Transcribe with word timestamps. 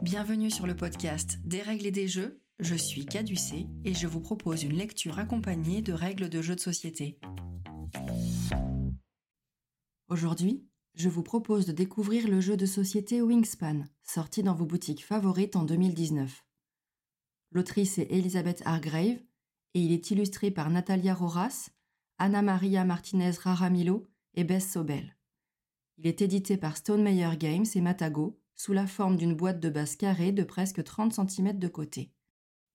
Bienvenue 0.00 0.50
sur 0.50 0.66
le 0.66 0.74
podcast 0.74 1.38
Des 1.44 1.60
règles 1.60 1.86
et 1.86 1.90
des 1.90 2.08
jeux. 2.08 2.40
Je 2.58 2.74
suis 2.74 3.04
Caducé 3.04 3.66
et 3.84 3.92
je 3.92 4.06
vous 4.06 4.20
propose 4.20 4.62
une 4.62 4.72
lecture 4.72 5.18
accompagnée 5.18 5.82
de 5.82 5.92
règles 5.92 6.30
de 6.30 6.40
jeux 6.40 6.56
de 6.56 6.60
société. 6.60 7.18
Aujourd'hui, 10.08 10.64
je 10.94 11.10
vous 11.10 11.22
propose 11.22 11.66
de 11.66 11.72
découvrir 11.72 12.26
le 12.26 12.40
jeu 12.40 12.56
de 12.56 12.64
société 12.64 13.20
Wingspan, 13.20 13.84
sorti 14.02 14.42
dans 14.42 14.54
vos 14.54 14.66
boutiques 14.66 15.04
favorites 15.04 15.56
en 15.56 15.64
2019. 15.64 16.42
L'autrice 17.50 17.98
est 17.98 18.10
Elisabeth 18.10 18.62
Hargrave 18.64 19.20
et 19.74 19.80
il 19.80 19.92
est 19.92 20.10
illustré 20.10 20.50
par 20.50 20.70
Natalia 20.70 21.14
Roras, 21.14 21.68
Anna 22.18 22.40
Maria 22.40 22.84
Martinez 22.84 23.32
Raramilo 23.42 24.08
et 24.34 24.44
Bess 24.44 24.72
Sobel. 24.72 25.16
Il 25.98 26.06
est 26.06 26.22
édité 26.22 26.56
par 26.56 26.78
Stone 26.78 27.02
Meyer 27.02 27.36
Games 27.36 27.66
et 27.74 27.80
Matago 27.80 28.41
sous 28.54 28.72
la 28.72 28.86
forme 28.86 29.16
d'une 29.16 29.34
boîte 29.34 29.60
de 29.60 29.68
base 29.68 29.96
carrée 29.96 30.32
de 30.32 30.44
presque 30.44 30.82
30 30.82 31.12
cm 31.12 31.58
de 31.58 31.68
côté. 31.68 32.12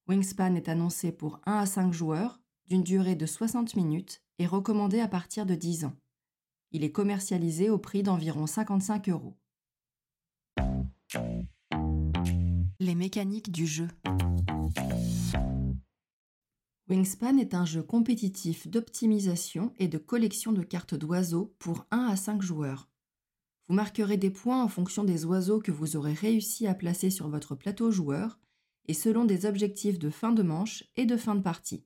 Wingspan 0.07 0.55
est 0.55 0.69
annoncé 0.69 1.11
pour 1.11 1.41
1 1.45 1.53
à 1.59 1.65
5 1.65 1.91
joueurs, 1.93 2.39
d'une 2.67 2.83
durée 2.83 3.15
de 3.15 3.25
60 3.25 3.75
minutes 3.75 4.21
et 4.39 4.47
recommandé 4.47 4.99
à 4.99 5.07
partir 5.07 5.45
de 5.45 5.55
10 5.55 5.85
ans. 5.85 5.95
Il 6.71 6.83
est 6.83 6.91
commercialisé 6.91 7.69
au 7.69 7.77
prix 7.77 8.03
d'environ 8.03 8.45
55 8.45 9.09
euros. 9.09 9.37
Les 12.79 12.95
mécaniques 12.95 13.51
du 13.51 13.65
jeu. 13.65 13.87
Wingspan 16.89 17.37
est 17.37 17.53
un 17.53 17.65
jeu 17.65 17.83
compétitif 17.83 18.67
d'optimisation 18.67 19.73
et 19.77 19.87
de 19.89 19.97
collection 19.97 20.53
de 20.53 20.61
cartes 20.63 20.95
d'oiseaux 20.95 21.53
pour 21.59 21.85
1 21.91 22.05
à 22.05 22.15
5 22.15 22.41
joueurs. 22.41 22.89
Vous 23.67 23.75
marquerez 23.75 24.17
des 24.17 24.29
points 24.31 24.63
en 24.63 24.69
fonction 24.69 25.03
des 25.03 25.25
oiseaux 25.25 25.59
que 25.59 25.71
vous 25.71 25.97
aurez 25.97 26.13
réussi 26.13 26.67
à 26.67 26.73
placer 26.73 27.09
sur 27.09 27.27
votre 27.27 27.53
plateau 27.53 27.91
joueur 27.91 28.39
et 28.87 28.93
selon 28.93 29.25
des 29.25 29.45
objectifs 29.45 29.99
de 29.99 30.09
fin 30.09 30.31
de 30.31 30.43
manche 30.43 30.85
et 30.95 31.05
de 31.05 31.17
fin 31.17 31.35
de 31.35 31.41
partie. 31.41 31.83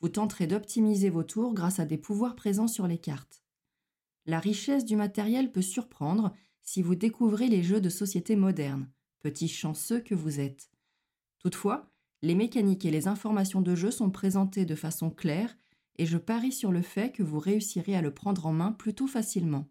Vous 0.00 0.08
tenterez 0.08 0.46
d'optimiser 0.46 1.10
vos 1.10 1.22
tours 1.22 1.54
grâce 1.54 1.78
à 1.78 1.84
des 1.84 1.98
pouvoirs 1.98 2.34
présents 2.34 2.68
sur 2.68 2.86
les 2.86 2.98
cartes. 2.98 3.42
La 4.26 4.40
richesse 4.40 4.84
du 4.84 4.96
matériel 4.96 5.52
peut 5.52 5.62
surprendre 5.62 6.34
si 6.62 6.82
vous 6.82 6.96
découvrez 6.96 7.48
les 7.48 7.62
jeux 7.62 7.80
de 7.80 7.88
société 7.88 8.36
modernes, 8.36 8.90
petits 9.20 9.48
chanceux 9.48 10.00
que 10.00 10.14
vous 10.14 10.40
êtes. 10.40 10.70
Toutefois, 11.38 11.90
les 12.22 12.34
mécaniques 12.34 12.84
et 12.84 12.90
les 12.90 13.06
informations 13.06 13.60
de 13.60 13.74
jeu 13.74 13.92
sont 13.92 14.10
présentées 14.10 14.66
de 14.66 14.74
façon 14.74 15.10
claire 15.10 15.56
et 15.96 16.06
je 16.06 16.18
parie 16.18 16.52
sur 16.52 16.72
le 16.72 16.82
fait 16.82 17.12
que 17.12 17.22
vous 17.22 17.38
réussirez 17.38 17.96
à 17.96 18.02
le 18.02 18.12
prendre 18.12 18.46
en 18.46 18.52
main 18.52 18.72
plutôt 18.72 19.06
facilement. 19.06 19.68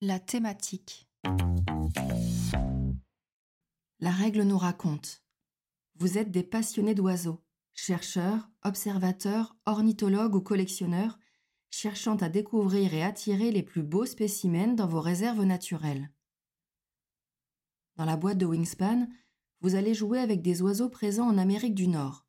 La 0.00 0.18
thématique. 0.18 1.08
La 4.00 4.10
règle 4.10 4.42
nous 4.42 4.58
raconte. 4.58 5.22
Vous 5.96 6.18
êtes 6.18 6.30
des 6.30 6.42
passionnés 6.42 6.94
d'oiseaux, 6.94 7.42
chercheurs, 7.74 8.50
observateurs, 8.62 9.56
ornithologues 9.66 10.34
ou 10.34 10.40
collectionneurs, 10.40 11.18
cherchant 11.70 12.16
à 12.16 12.28
découvrir 12.28 12.92
et 12.94 13.02
attirer 13.02 13.50
les 13.50 13.62
plus 13.62 13.82
beaux 13.82 14.06
spécimens 14.06 14.74
dans 14.74 14.86
vos 14.86 15.00
réserves 15.00 15.44
naturelles. 15.44 16.10
Dans 17.96 18.04
la 18.04 18.16
boîte 18.16 18.38
de 18.38 18.46
Wingspan, 18.46 19.08
vous 19.60 19.74
allez 19.74 19.94
jouer 19.94 20.18
avec 20.18 20.42
des 20.42 20.62
oiseaux 20.62 20.90
présents 20.90 21.28
en 21.28 21.38
Amérique 21.38 21.74
du 21.74 21.88
Nord. 21.88 22.26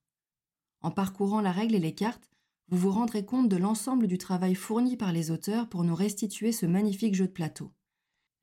En 0.81 0.91
parcourant 0.91 1.41
la 1.41 1.51
règle 1.51 1.75
et 1.75 1.79
les 1.79 1.95
cartes, 1.95 2.29
vous 2.69 2.77
vous 2.77 2.91
rendrez 2.91 3.23
compte 3.23 3.47
de 3.47 3.57
l'ensemble 3.57 4.07
du 4.07 4.17
travail 4.17 4.55
fourni 4.55 4.97
par 4.97 5.11
les 5.11 5.29
auteurs 5.29 5.69
pour 5.69 5.83
nous 5.83 5.93
restituer 5.93 6.51
ce 6.51 6.65
magnifique 6.65 7.13
jeu 7.13 7.27
de 7.27 7.31
plateau. 7.31 7.71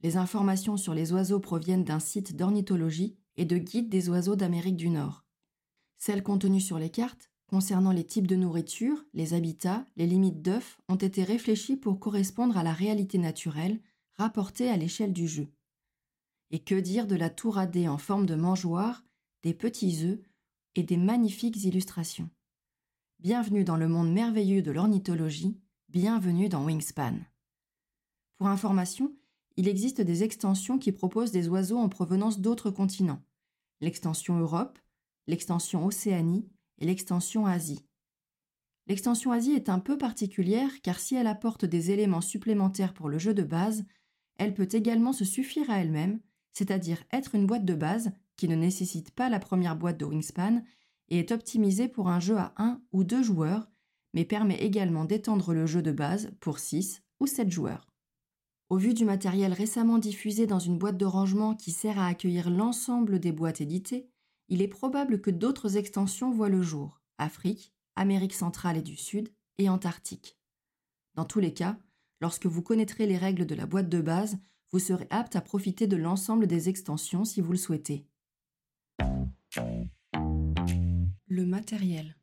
Les 0.00 0.16
informations 0.16 0.76
sur 0.76 0.94
les 0.94 1.12
oiseaux 1.12 1.40
proviennent 1.40 1.84
d'un 1.84 1.98
site 1.98 2.36
d'ornithologie 2.36 3.16
et 3.36 3.44
de 3.44 3.58
guide 3.58 3.88
des 3.88 4.08
oiseaux 4.08 4.36
d'Amérique 4.36 4.76
du 4.76 4.90
Nord. 4.90 5.24
Celles 5.98 6.22
contenues 6.22 6.60
sur 6.60 6.78
les 6.78 6.90
cartes, 6.90 7.30
concernant 7.46 7.92
les 7.92 8.04
types 8.04 8.26
de 8.26 8.36
nourriture, 8.36 9.04
les 9.12 9.34
habitats, 9.34 9.86
les 9.96 10.06
limites 10.06 10.42
d'œufs, 10.42 10.78
ont 10.88 10.96
été 10.96 11.22
réfléchies 11.24 11.76
pour 11.76 11.98
correspondre 11.98 12.56
à 12.56 12.62
la 12.62 12.72
réalité 12.72 13.18
naturelle 13.18 13.80
rapportée 14.14 14.68
à 14.68 14.76
l'échelle 14.76 15.12
du 15.12 15.26
jeu. 15.28 15.48
Et 16.50 16.60
que 16.60 16.74
dire 16.74 17.06
de 17.06 17.16
la 17.16 17.30
tour 17.30 17.58
en 17.58 17.98
forme 17.98 18.26
de 18.26 18.34
mangeoire, 18.34 19.04
des 19.42 19.54
petits 19.54 20.04
œufs 20.04 20.20
et 20.74 20.82
des 20.82 20.96
magnifiques 20.96 21.64
illustrations? 21.64 22.30
Bienvenue 23.22 23.62
dans 23.62 23.76
le 23.76 23.86
monde 23.86 24.12
merveilleux 24.12 24.62
de 24.62 24.72
l'ornithologie, 24.72 25.56
bienvenue 25.88 26.48
dans 26.48 26.64
Wingspan. 26.64 27.20
Pour 28.36 28.48
information, 28.48 29.14
il 29.56 29.68
existe 29.68 30.00
des 30.00 30.24
extensions 30.24 30.76
qui 30.76 30.90
proposent 30.90 31.30
des 31.30 31.46
oiseaux 31.46 31.78
en 31.78 31.88
provenance 31.88 32.40
d'autres 32.40 32.72
continents. 32.72 33.22
L'extension 33.80 34.40
Europe, 34.40 34.76
l'extension 35.28 35.86
Océanie 35.86 36.48
et 36.80 36.84
l'extension 36.84 37.46
Asie. 37.46 37.86
L'extension 38.88 39.30
Asie 39.30 39.52
est 39.52 39.68
un 39.68 39.78
peu 39.78 39.96
particulière 39.96 40.82
car 40.82 40.98
si 40.98 41.14
elle 41.14 41.28
apporte 41.28 41.64
des 41.64 41.92
éléments 41.92 42.22
supplémentaires 42.22 42.92
pour 42.92 43.08
le 43.08 43.20
jeu 43.20 43.34
de 43.34 43.44
base, 43.44 43.84
elle 44.36 44.52
peut 44.52 44.68
également 44.72 45.12
se 45.12 45.24
suffire 45.24 45.70
à 45.70 45.78
elle-même, 45.78 46.18
c'est-à-dire 46.52 47.04
être 47.12 47.36
une 47.36 47.46
boîte 47.46 47.64
de 47.64 47.74
base 47.76 48.10
qui 48.36 48.48
ne 48.48 48.56
nécessite 48.56 49.12
pas 49.12 49.28
la 49.28 49.38
première 49.38 49.76
boîte 49.76 50.00
de 50.00 50.06
Wingspan 50.06 50.64
est 51.18 51.32
optimisé 51.32 51.88
pour 51.88 52.08
un 52.08 52.20
jeu 52.20 52.38
à 52.38 52.54
1 52.56 52.80
ou 52.92 53.04
2 53.04 53.22
joueurs, 53.22 53.68
mais 54.14 54.24
permet 54.24 54.62
également 54.62 55.04
d'étendre 55.04 55.54
le 55.54 55.66
jeu 55.66 55.82
de 55.82 55.92
base 55.92 56.32
pour 56.40 56.58
6 56.58 57.02
ou 57.20 57.26
7 57.26 57.50
joueurs. 57.50 57.92
Au 58.70 58.76
vu 58.76 58.94
du 58.94 59.04
matériel 59.04 59.52
récemment 59.52 59.98
diffusé 59.98 60.46
dans 60.46 60.58
une 60.58 60.78
boîte 60.78 60.96
de 60.96 61.04
rangement 61.04 61.54
qui 61.54 61.72
sert 61.72 61.98
à 61.98 62.06
accueillir 62.06 62.48
l'ensemble 62.48 63.18
des 63.18 63.32
boîtes 63.32 63.60
éditées, 63.60 64.08
il 64.48 64.62
est 64.62 64.68
probable 64.68 65.20
que 65.20 65.30
d'autres 65.30 65.76
extensions 65.76 66.30
voient 66.30 66.48
le 66.48 66.62
jour, 66.62 67.00
Afrique, 67.18 67.72
Amérique 67.96 68.34
centrale 68.34 68.78
et 68.78 68.82
du 68.82 68.96
Sud 68.96 69.28
et 69.58 69.68
Antarctique. 69.68 70.38
Dans 71.14 71.26
tous 71.26 71.40
les 71.40 71.52
cas, 71.52 71.76
lorsque 72.20 72.46
vous 72.46 72.62
connaîtrez 72.62 73.06
les 73.06 73.18
règles 73.18 73.44
de 73.44 73.54
la 73.54 73.66
boîte 73.66 73.90
de 73.90 74.00
base, 74.00 74.38
vous 74.70 74.78
serez 74.78 75.06
apte 75.10 75.36
à 75.36 75.42
profiter 75.42 75.86
de 75.86 75.96
l'ensemble 75.96 76.46
des 76.46 76.70
extensions 76.70 77.24
si 77.24 77.42
vous 77.42 77.52
le 77.52 77.58
souhaitez. 77.58 78.06
Le 81.34 81.46
matériel. 81.46 82.18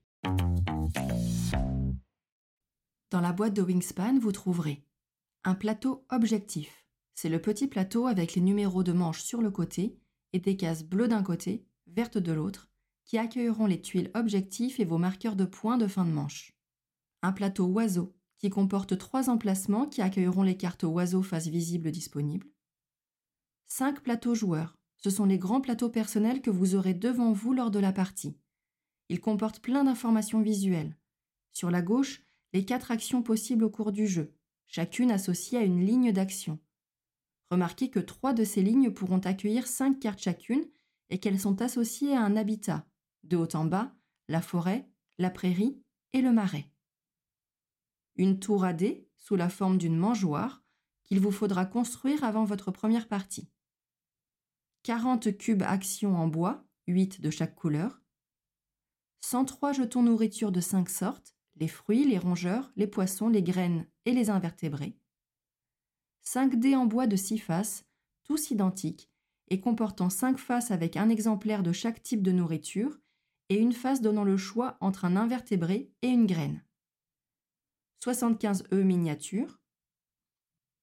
Dans 3.10 3.22
la 3.22 3.34
boîte 3.34 3.56
de 3.56 3.64
Wingspan, 3.64 4.20
vous 4.20 4.32
trouverez 4.32 4.86
un 5.44 5.56
plateau 5.56 6.06
objectif. 6.12 6.86
C'est 7.16 7.28
le 7.28 7.42
petit 7.42 7.66
plateau 7.66 8.06
avec 8.06 8.36
les 8.36 8.42
numéros 8.42 8.84
de 8.84 8.92
manche 8.92 9.24
sur 9.24 9.42
le 9.42 9.50
côté 9.50 9.98
et 10.32 10.40
des 10.40 10.56
cases 10.56 10.84
bleues 10.84 11.08
d'un 11.08 11.24
côté, 11.24 11.66
vertes 11.88 12.20
de 12.20 12.32
l'autre, 12.32 12.70
qui 13.04 13.18
accueilleront 13.18 13.66
les 13.66 13.82
tuiles 13.82 14.12
objectifs 14.14 14.80
et 14.80 14.86
vos 14.86 15.00
marqueurs 15.00 15.36
de 15.36 15.46
points 15.46 15.80
de 15.80 15.88
fin 15.88 16.06
de 16.06 16.12
manche. 16.12 16.54
Un 17.24 17.32
plateau 17.32 17.66
oiseau 17.66 18.14
qui 18.38 18.52
comporte 18.52 18.96
trois 19.00 19.32
emplacements 19.32 19.88
qui 19.88 20.04
accueilleront 20.04 20.44
les 20.44 20.56
cartes 20.56 20.84
oiseaux 20.84 21.24
face 21.24 21.48
visible 21.48 21.90
disponibles. 21.90 22.46
Cinq 23.66 24.04
plateaux 24.04 24.36
joueurs. 24.36 24.78
Ce 24.98 25.10
sont 25.10 25.26
les 25.26 25.40
grands 25.40 25.62
plateaux 25.62 25.90
personnels 25.90 26.44
que 26.44 26.52
vous 26.52 26.76
aurez 26.76 26.94
devant 26.94 27.32
vous 27.32 27.54
lors 27.54 27.72
de 27.72 27.80
la 27.80 27.92
partie. 27.92 28.38
Il 29.10 29.20
comporte 29.20 29.60
plein 29.60 29.84
d'informations 29.84 30.42
visuelles. 30.42 30.96
Sur 31.52 31.72
la 31.72 31.82
gauche, 31.82 32.22
les 32.54 32.66
quatre 32.66 32.92
actions 32.92 33.22
possibles 33.22 33.64
au 33.64 33.70
cours 33.70 33.92
du 33.92 34.08
jeu, 34.08 34.34
chacune 34.68 35.12
associée 35.12 35.58
à 35.58 35.64
une 35.64 35.86
ligne 35.86 36.12
d'action. 36.12 36.60
Remarquez 37.50 37.90
que 37.90 38.00
trois 38.00 38.34
de 38.34 38.44
ces 38.44 38.62
lignes 38.62 38.92
pourront 38.92 39.20
accueillir 39.20 39.68
cinq 39.68 40.00
cartes 40.00 40.22
chacune 40.22 40.66
et 41.10 41.20
qu'elles 41.20 41.40
sont 41.40 41.62
associées 41.62 42.16
à 42.16 42.22
un 42.22 42.36
habitat, 42.36 42.88
de 43.24 43.38
haut 43.38 43.56
en 43.56 43.66
bas, 43.66 43.96
la 44.28 44.42
forêt, 44.42 44.88
la 45.18 45.32
prairie 45.32 45.82
et 46.14 46.22
le 46.22 46.32
marais. 46.32 46.72
Une 48.16 48.40
tour 48.40 48.64
à 48.64 48.74
dés 48.74 49.08
sous 49.18 49.36
la 49.36 49.50
forme 49.50 49.78
d'une 49.78 49.98
mangeoire 49.98 50.64
qu'il 51.06 51.20
vous 51.20 51.32
faudra 51.32 51.66
construire 51.66 52.24
avant 52.24 52.44
votre 52.44 52.72
première 52.72 53.08
partie. 53.08 53.50
40 54.84 55.36
cubes 55.38 55.64
actions 55.64 56.16
en 56.16 56.28
bois, 56.28 56.64
8 56.88 57.22
de 57.22 57.32
chaque 57.32 57.56
couleur, 57.56 57.99
103 59.22 59.74
jetons 59.74 60.04
nourriture 60.04 60.52
de 60.52 60.62
5 60.62 60.90
sortes, 60.90 61.36
les 61.58 61.68
fruits, 61.68 62.06
les 62.06 62.18
rongeurs, 62.18 62.72
les 62.76 62.88
poissons, 62.88 63.30
les 63.30 63.44
graines 63.44 63.86
et 64.06 64.14
les 64.14 64.30
invertébrés. 64.30 64.98
5 66.24 66.56
dés 66.56 66.76
en 66.76 66.86
bois 66.86 67.08
de 67.08 67.16
6 67.16 67.38
faces, 67.38 67.86
tous 68.24 68.52
identiques, 68.52 69.10
et 69.50 69.60
comportant 69.60 70.10
5 70.10 70.38
faces 70.38 70.72
avec 70.72 70.96
un 70.96 71.10
exemplaire 71.10 71.64
de 71.64 71.72
chaque 71.72 72.02
type 72.02 72.22
de 72.22 72.32
nourriture, 72.32 73.00
et 73.50 73.58
une 73.58 73.74
face 73.74 74.02
donnant 74.02 74.24
le 74.24 74.38
choix 74.38 74.78
entre 74.80 75.06
un 75.06 75.16
invertébré 75.16 75.92
et 76.02 76.08
une 76.08 76.28
graine. 76.28 76.64
75 78.04 78.64
œufs 78.72 78.86
miniatures. 78.86 79.60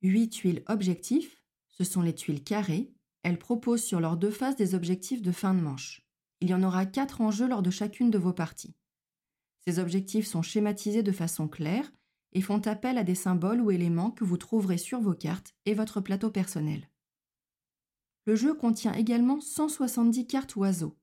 8 0.02 0.28
tuiles 0.28 0.62
objectifs, 0.66 1.42
ce 1.68 1.84
sont 1.84 2.02
les 2.02 2.14
tuiles 2.14 2.44
carrées, 2.44 2.92
elles 3.22 3.38
proposent 3.38 3.84
sur 3.84 4.00
leurs 4.00 4.16
deux 4.16 4.30
faces 4.30 4.56
des 4.56 4.74
objectifs 4.74 5.22
de 5.22 5.32
fin 5.32 5.54
de 5.54 5.60
manche. 5.60 6.05
Il 6.40 6.50
y 6.50 6.54
en 6.54 6.62
aura 6.62 6.86
quatre 6.86 7.20
en 7.20 7.30
jeu 7.30 7.48
lors 7.48 7.62
de 7.62 7.70
chacune 7.70 8.10
de 8.10 8.18
vos 8.18 8.32
parties. 8.32 8.74
Ces 9.64 9.78
objectifs 9.78 10.26
sont 10.26 10.42
schématisés 10.42 11.02
de 11.02 11.12
façon 11.12 11.48
claire 11.48 11.90
et 12.32 12.40
font 12.40 12.60
appel 12.66 12.98
à 12.98 13.04
des 13.04 13.14
symboles 13.14 13.60
ou 13.60 13.70
éléments 13.70 14.10
que 14.10 14.24
vous 14.24 14.36
trouverez 14.36 14.78
sur 14.78 15.00
vos 15.00 15.14
cartes 15.14 15.54
et 15.64 15.74
votre 15.74 16.00
plateau 16.00 16.30
personnel. 16.30 16.88
Le 18.26 18.36
jeu 18.36 18.54
contient 18.54 18.92
également 18.92 19.40
170 19.40 20.26
cartes 20.26 20.56
oiseaux. 20.56 20.96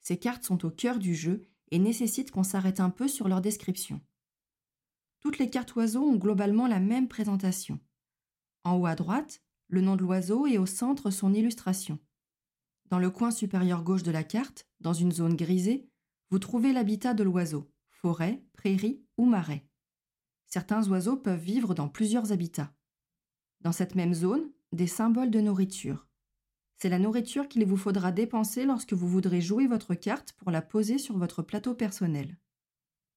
Ces 0.00 0.16
cartes 0.16 0.44
sont 0.44 0.64
au 0.64 0.70
cœur 0.70 0.98
du 0.98 1.14
jeu 1.14 1.42
et 1.70 1.78
nécessitent 1.78 2.30
qu'on 2.30 2.42
s'arrête 2.42 2.80
un 2.80 2.90
peu 2.90 3.08
sur 3.08 3.28
leur 3.28 3.40
description. 3.40 4.00
Toutes 5.20 5.38
les 5.38 5.50
cartes 5.50 5.74
oiseaux 5.74 6.04
ont 6.04 6.16
globalement 6.16 6.66
la 6.66 6.80
même 6.80 7.08
présentation. 7.08 7.80
En 8.64 8.76
haut 8.76 8.86
à 8.86 8.94
droite, 8.94 9.42
le 9.66 9.80
nom 9.80 9.96
de 9.96 10.02
l'oiseau 10.02 10.46
et 10.46 10.56
au 10.56 10.66
centre 10.66 11.10
son 11.10 11.34
illustration. 11.34 11.98
Dans 12.90 12.98
le 12.98 13.10
coin 13.10 13.30
supérieur 13.30 13.82
gauche 13.82 14.02
de 14.02 14.10
la 14.10 14.24
carte, 14.24 14.66
dans 14.80 14.94
une 14.94 15.12
zone 15.12 15.36
grisée, 15.36 15.88
vous 16.30 16.38
trouvez 16.38 16.72
l'habitat 16.72 17.14
de 17.14 17.22
l'oiseau, 17.22 17.70
forêt, 17.90 18.42
prairie 18.54 19.02
ou 19.18 19.26
marais. 19.26 19.66
Certains 20.46 20.88
oiseaux 20.88 21.16
peuvent 21.16 21.40
vivre 21.40 21.74
dans 21.74 21.88
plusieurs 21.88 22.32
habitats. 22.32 22.72
Dans 23.60 23.72
cette 23.72 23.94
même 23.94 24.14
zone, 24.14 24.50
des 24.72 24.86
symboles 24.86 25.30
de 25.30 25.40
nourriture. 25.40 26.06
C'est 26.76 26.88
la 26.88 26.98
nourriture 26.98 27.48
qu'il 27.48 27.66
vous 27.66 27.76
faudra 27.76 28.12
dépenser 28.12 28.64
lorsque 28.64 28.92
vous 28.92 29.08
voudrez 29.08 29.40
jouer 29.40 29.66
votre 29.66 29.94
carte 29.94 30.32
pour 30.32 30.50
la 30.50 30.62
poser 30.62 30.96
sur 30.96 31.18
votre 31.18 31.42
plateau 31.42 31.74
personnel. 31.74 32.38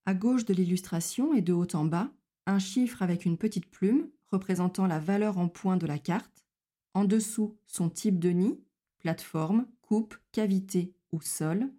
À 0.06 0.14
gauche 0.14 0.46
de 0.46 0.54
l'illustration 0.54 1.34
et 1.34 1.42
de 1.42 1.54
haut 1.54 1.76
en 1.76 1.86
bas, 1.86 2.12
un 2.48 2.60
chiffre 2.60 3.04
avec 3.04 3.24
une 3.24 3.38
petite 3.38 3.70
plume 3.70 4.10
représentant 4.32 4.88
la 4.88 5.00
valeur 5.00 5.38
en 5.38 5.48
points 5.48 5.78
de 5.78 5.86
la 5.86 6.00
carte. 6.00 6.46
En 6.94 7.06
dessous, 7.06 7.56
son 7.68 7.90
type 7.90 8.20
de 8.20 8.30
nid, 8.30 8.60
plateforme, 9.02 9.68
coupe, 9.82 10.16
cavité 10.32 10.96
ou 11.12 11.22
sol. 11.22 11.70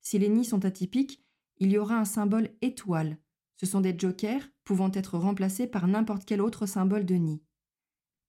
Si 0.00 0.18
les 0.18 0.28
nids 0.28 0.44
sont 0.44 0.64
atypiques, 0.64 1.24
il 1.58 1.70
y 1.70 1.78
aura 1.78 1.96
un 1.96 2.04
symbole 2.04 2.50
étoile. 2.60 3.18
Ce 3.56 3.66
sont 3.66 3.80
des 3.80 3.96
jokers 3.96 4.42
pouvant 4.64 4.90
être 4.92 5.16
remplacés 5.16 5.68
par 5.68 5.86
n'importe 5.86 6.24
quel 6.24 6.40
autre 6.40 6.66
symbole 6.66 7.06
de 7.06 7.14
nid. 7.14 7.42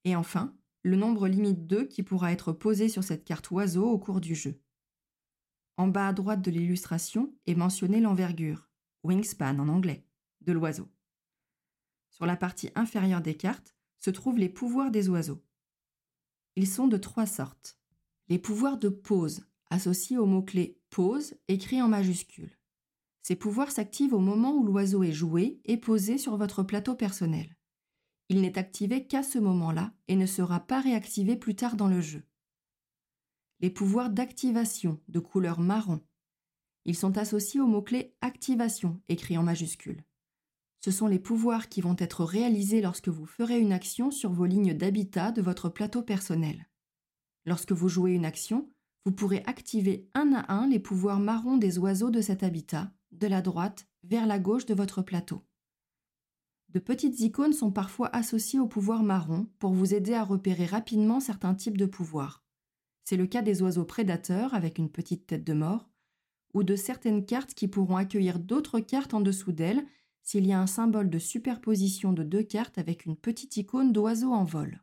Et 0.03 0.15
enfin, 0.15 0.55
le 0.83 0.95
nombre 0.95 1.27
limite 1.27 1.65
2 1.65 1.85
qui 1.87 2.03
pourra 2.03 2.31
être 2.31 2.51
posé 2.51 2.89
sur 2.89 3.03
cette 3.03 3.23
carte 3.23 3.49
oiseau 3.49 3.89
au 3.89 3.97
cours 3.97 4.21
du 4.21 4.35
jeu. 4.35 4.61
En 5.77 5.87
bas 5.87 6.09
à 6.09 6.13
droite 6.13 6.41
de 6.41 6.51
l'illustration 6.51 7.33
est 7.47 7.55
mentionné 7.55 7.99
l'envergure, 7.99 8.69
wingspan 9.03 9.57
en 9.59 9.69
anglais, 9.69 10.05
de 10.41 10.51
l'oiseau. 10.51 10.87
Sur 12.11 12.27
la 12.27 12.35
partie 12.35 12.69
inférieure 12.75 13.21
des 13.21 13.35
cartes 13.35 13.75
se 13.97 14.11
trouvent 14.11 14.37
les 14.37 14.49
pouvoirs 14.49 14.91
des 14.91 15.09
oiseaux. 15.09 15.43
Ils 16.55 16.67
sont 16.67 16.87
de 16.87 16.97
trois 16.97 17.25
sortes. 17.25 17.79
Les 18.29 18.39
pouvoirs 18.39 18.77
de 18.77 18.89
pause, 18.89 19.45
associés 19.69 20.17
au 20.17 20.25
mot-clé 20.25 20.79
pause 20.89 21.35
écrit 21.47 21.81
en 21.81 21.87
majuscule. 21.87 22.57
Ces 23.21 23.35
pouvoirs 23.35 23.71
s'activent 23.71 24.13
au 24.13 24.19
moment 24.19 24.53
où 24.53 24.65
l'oiseau 24.65 25.03
est 25.03 25.11
joué 25.13 25.59
et 25.65 25.77
posé 25.77 26.17
sur 26.17 26.37
votre 26.37 26.63
plateau 26.63 26.95
personnel. 26.95 27.57
Il 28.29 28.41
n'est 28.41 28.57
activé 28.57 29.07
qu'à 29.07 29.23
ce 29.23 29.39
moment-là 29.39 29.93
et 30.07 30.15
ne 30.15 30.25
sera 30.25 30.59
pas 30.59 30.81
réactivé 30.81 31.35
plus 31.35 31.55
tard 31.55 31.75
dans 31.75 31.87
le 31.87 32.01
jeu. 32.01 32.23
Les 33.59 33.69
pouvoirs 33.69 34.09
d'activation 34.09 34.99
de 35.07 35.19
couleur 35.19 35.59
marron. 35.59 36.01
Ils 36.85 36.97
sont 36.97 37.17
associés 37.17 37.61
au 37.61 37.67
mot-clé 37.67 38.15
activation 38.21 39.01
écrit 39.07 39.37
en 39.37 39.43
majuscule. 39.43 40.03
Ce 40.81 40.91
sont 40.91 41.07
les 41.07 41.19
pouvoirs 41.19 41.69
qui 41.69 41.79
vont 41.79 41.95
être 41.97 42.25
réalisés 42.25 42.81
lorsque 42.81 43.07
vous 43.07 43.25
ferez 43.25 43.59
une 43.59 43.71
action 43.71 44.11
sur 44.11 44.33
vos 44.33 44.45
lignes 44.45 44.73
d'habitat 44.73 45.31
de 45.31 45.41
votre 45.41 45.69
plateau 45.69 46.01
personnel. 46.01 46.67
Lorsque 47.45 47.71
vous 47.71 47.89
jouez 47.89 48.13
une 48.13 48.25
action, 48.25 48.69
vous 49.05 49.11
pourrez 49.11 49.43
activer 49.45 50.09
un 50.13 50.33
à 50.33 50.53
un 50.53 50.67
les 50.67 50.79
pouvoirs 50.79 51.19
marrons 51.19 51.57
des 51.57 51.77
oiseaux 51.77 52.09
de 52.09 52.21
cet 52.21 52.43
habitat, 52.43 52.91
de 53.11 53.27
la 53.27 53.41
droite 53.41 53.87
vers 54.03 54.25
la 54.25 54.39
gauche 54.39 54.65
de 54.65 54.73
votre 54.73 55.01
plateau. 55.01 55.41
De 56.69 56.79
petites 56.79 57.19
icônes 57.19 57.53
sont 57.53 57.71
parfois 57.71 58.09
associées 58.15 58.59
au 58.59 58.67
pouvoir 58.67 59.03
marron 59.03 59.47
pour 59.59 59.73
vous 59.73 59.93
aider 59.93 60.13
à 60.13 60.23
repérer 60.23 60.65
rapidement 60.65 61.19
certains 61.19 61.53
types 61.53 61.77
de 61.77 61.85
pouvoirs. 61.85 62.43
C'est 63.03 63.17
le 63.17 63.27
cas 63.27 63.41
des 63.41 63.61
oiseaux 63.61 63.85
prédateurs 63.85 64.53
avec 64.53 64.77
une 64.77 64.89
petite 64.89 65.27
tête 65.27 65.43
de 65.43 65.53
mort, 65.53 65.89
ou 66.53 66.63
de 66.63 66.75
certaines 66.75 67.25
cartes 67.25 67.53
qui 67.53 67.67
pourront 67.67 67.97
accueillir 67.97 68.39
d'autres 68.39 68.79
cartes 68.79 69.13
en 69.13 69.21
dessous 69.21 69.51
d'elles 69.51 69.85
s'il 70.23 70.47
y 70.47 70.53
a 70.53 70.59
un 70.59 70.67
symbole 70.67 71.09
de 71.09 71.19
superposition 71.19 72.13
de 72.13 72.23
deux 72.23 72.43
cartes 72.43 72.77
avec 72.77 73.05
une 73.05 73.17
petite 73.17 73.57
icône 73.57 73.91
d'oiseau 73.91 74.31
en 74.31 74.45
vol. 74.45 74.81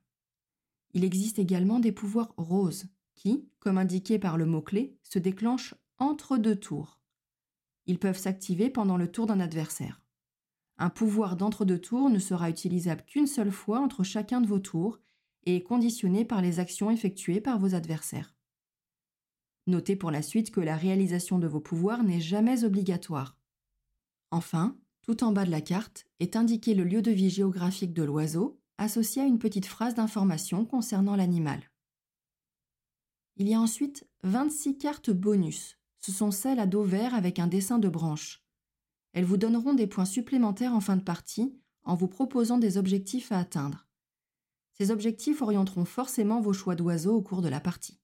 Il 0.92 1.04
existe 1.04 1.38
également 1.38 1.80
des 1.80 1.92
pouvoirs 1.92 2.32
roses 2.36 2.86
qui, 3.14 3.48
comme 3.58 3.78
indiqué 3.78 4.18
par 4.18 4.36
le 4.36 4.46
mot-clé, 4.46 4.96
se 5.02 5.18
déclenchent 5.18 5.74
entre 5.98 6.36
deux 6.36 6.56
tours. 6.56 6.98
Ils 7.86 7.98
peuvent 7.98 8.18
s'activer 8.18 8.70
pendant 8.70 8.96
le 8.96 9.10
tour 9.10 9.26
d'un 9.26 9.40
adversaire. 9.40 10.02
Un 10.78 10.90
pouvoir 10.90 11.36
d'entre-deux 11.36 11.78
tours 11.78 12.08
ne 12.08 12.18
sera 12.18 12.48
utilisable 12.48 13.04
qu'une 13.06 13.26
seule 13.26 13.52
fois 13.52 13.80
entre 13.80 14.02
chacun 14.02 14.40
de 14.40 14.46
vos 14.46 14.58
tours 14.58 14.98
et 15.44 15.56
est 15.56 15.62
conditionné 15.62 16.24
par 16.24 16.40
les 16.40 16.58
actions 16.58 16.90
effectuées 16.90 17.40
par 17.40 17.58
vos 17.58 17.74
adversaires. 17.74 18.34
Notez 19.66 19.96
pour 19.96 20.10
la 20.10 20.22
suite 20.22 20.50
que 20.50 20.60
la 20.60 20.76
réalisation 20.76 21.38
de 21.38 21.46
vos 21.46 21.60
pouvoirs 21.60 22.02
n'est 22.02 22.20
jamais 22.20 22.64
obligatoire. 22.64 23.36
Enfin, 24.30 24.76
tout 25.02 25.24
en 25.24 25.32
bas 25.32 25.44
de 25.44 25.50
la 25.50 25.60
carte 25.60 26.06
est 26.18 26.36
indiqué 26.36 26.74
le 26.74 26.84
lieu 26.84 27.02
de 27.02 27.10
vie 27.10 27.30
géographique 27.30 27.92
de 27.92 28.02
l'oiseau, 28.02 28.59
associé 28.80 29.22
à 29.22 29.26
une 29.26 29.38
petite 29.38 29.66
phrase 29.66 29.94
d'information 29.94 30.64
concernant 30.64 31.14
l'animal. 31.14 31.70
Il 33.36 33.46
y 33.46 33.54
a 33.54 33.60
ensuite 33.60 34.08
26 34.22 34.78
cartes 34.78 35.10
bonus. 35.10 35.78
Ce 35.98 36.12
sont 36.12 36.30
celles 36.30 36.58
à 36.58 36.66
dos 36.66 36.82
vert 36.82 37.14
avec 37.14 37.38
un 37.38 37.46
dessin 37.46 37.78
de 37.78 37.88
branche. 37.88 38.42
Elles 39.12 39.24
vous 39.24 39.36
donneront 39.36 39.74
des 39.74 39.86
points 39.86 40.06
supplémentaires 40.06 40.74
en 40.74 40.80
fin 40.80 40.96
de 40.96 41.02
partie 41.02 41.54
en 41.82 41.94
vous 41.94 42.08
proposant 42.08 42.58
des 42.58 42.78
objectifs 42.78 43.32
à 43.32 43.38
atteindre. 43.38 43.86
Ces 44.72 44.90
objectifs 44.90 45.42
orienteront 45.42 45.84
forcément 45.84 46.40
vos 46.40 46.54
choix 46.54 46.74
d'oiseaux 46.74 47.14
au 47.14 47.22
cours 47.22 47.42
de 47.42 47.48
la 47.48 47.60
partie. 47.60 48.00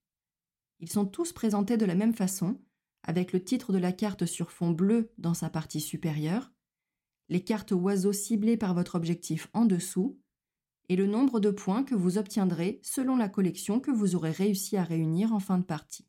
Ils 0.80 0.90
sont 0.90 1.06
tous 1.06 1.32
présentés 1.32 1.78
de 1.78 1.86
la 1.86 1.94
même 1.94 2.14
façon, 2.14 2.60
avec 3.02 3.32
le 3.32 3.42
titre 3.42 3.72
de 3.72 3.78
la 3.78 3.92
carte 3.92 4.26
sur 4.26 4.50
fond 4.50 4.72
bleu 4.72 5.10
dans 5.16 5.32
sa 5.32 5.48
partie 5.48 5.80
supérieure, 5.80 6.52
les 7.28 7.42
cartes 7.42 7.72
oiseaux 7.72 8.12
ciblées 8.12 8.58
par 8.58 8.74
votre 8.74 8.94
objectif 8.94 9.48
en 9.54 9.64
dessous, 9.64 10.20
et 10.88 10.96
le 10.96 11.06
nombre 11.06 11.40
de 11.40 11.50
points 11.50 11.84
que 11.84 11.94
vous 11.94 12.18
obtiendrez 12.18 12.80
selon 12.82 13.16
la 13.16 13.28
collection 13.28 13.80
que 13.80 13.90
vous 13.90 14.14
aurez 14.14 14.30
réussi 14.30 14.76
à 14.76 14.84
réunir 14.84 15.32
en 15.32 15.40
fin 15.40 15.58
de 15.58 15.64
partie. 15.64 16.06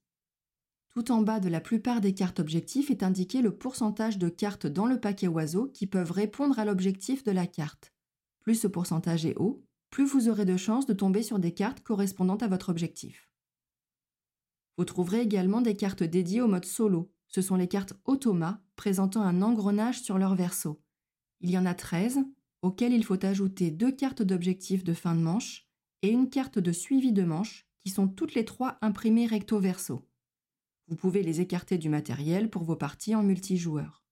Tout 0.89 1.11
en 1.11 1.21
bas 1.21 1.39
de 1.39 1.49
la 1.49 1.61
plupart 1.61 2.01
des 2.01 2.13
cartes 2.13 2.39
objectifs 2.39 2.89
est 2.89 3.03
indiqué 3.03 3.41
le 3.41 3.55
pourcentage 3.55 4.17
de 4.17 4.29
cartes 4.29 4.65
dans 4.65 4.87
le 4.87 4.99
paquet 4.99 5.27
oiseau 5.27 5.67
qui 5.67 5.85
peuvent 5.85 6.11
répondre 6.11 6.57
à 6.57 6.65
l'objectif 6.65 7.23
de 7.23 7.31
la 7.31 7.45
carte. 7.45 7.93
Plus 8.39 8.55
ce 8.55 8.67
pourcentage 8.67 9.25
est 9.25 9.37
haut, 9.37 9.63
plus 9.89 10.05
vous 10.05 10.29
aurez 10.29 10.45
de 10.45 10.57
chances 10.57 10.85
de 10.85 10.93
tomber 10.93 11.21
sur 11.21 11.39
des 11.39 11.53
cartes 11.53 11.81
correspondant 11.81 12.37
à 12.37 12.47
votre 12.47 12.69
objectif. 12.69 13.29
Vous 14.77 14.85
trouverez 14.85 15.21
également 15.21 15.61
des 15.61 15.75
cartes 15.75 16.03
dédiées 16.03 16.41
au 16.41 16.47
mode 16.47 16.65
solo. 16.65 17.11
Ce 17.27 17.41
sont 17.41 17.55
les 17.55 17.67
cartes 17.67 17.93
automa 18.05 18.61
présentant 18.75 19.21
un 19.21 19.41
engrenage 19.41 20.01
sur 20.01 20.17
leur 20.17 20.35
verso. 20.35 20.81
Il 21.41 21.49
y 21.49 21.57
en 21.57 21.65
a 21.65 21.73
13, 21.73 22.19
auxquelles 22.67 22.91
il 22.91 23.05
faut 23.05 23.25
ajouter 23.25 23.71
deux 23.71 23.93
cartes 23.93 24.21
d'objectifs 24.21 24.83
de 24.83 24.93
fin 24.93 25.15
de 25.15 25.21
manche 25.21 25.65
et 26.01 26.09
une 26.09 26.29
carte 26.29 26.59
de 26.59 26.73
suivi 26.73 27.13
de 27.13 27.23
manche, 27.23 27.65
qui 27.79 27.89
sont 27.89 28.09
toutes 28.09 28.33
les 28.33 28.43
trois 28.43 28.77
imprimées 28.81 29.25
recto 29.25 29.57
verso. 29.57 30.05
Vous 30.89 30.97
pouvez 30.97 31.23
les 31.23 31.39
écarter 31.39 31.77
du 31.77 31.87
matériel 31.87 32.49
pour 32.49 32.63
vos 32.63 32.75
parties 32.75 33.15
en 33.15 33.23
multijoueur. 33.23 34.03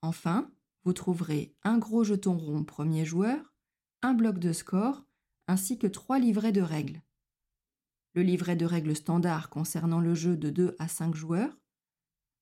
Enfin, 0.00 0.50
vous 0.82 0.92
trouverez 0.92 1.54
un 1.62 1.78
gros 1.78 2.02
jeton 2.02 2.36
rond 2.36 2.64
premier 2.64 3.04
joueur, 3.04 3.54
un 4.02 4.14
bloc 4.14 4.40
de 4.40 4.52
score, 4.52 5.04
ainsi 5.46 5.78
que 5.78 5.86
trois 5.86 6.18
livrets 6.18 6.50
de 6.50 6.62
règles. 6.62 7.00
Le 8.14 8.22
livret 8.22 8.56
de 8.56 8.66
règles 8.66 8.96
standard 8.96 9.50
concernant 9.50 10.00
le 10.00 10.16
jeu 10.16 10.36
de 10.36 10.50
2 10.50 10.74
à 10.80 10.88
5 10.88 11.14
joueurs, 11.14 11.56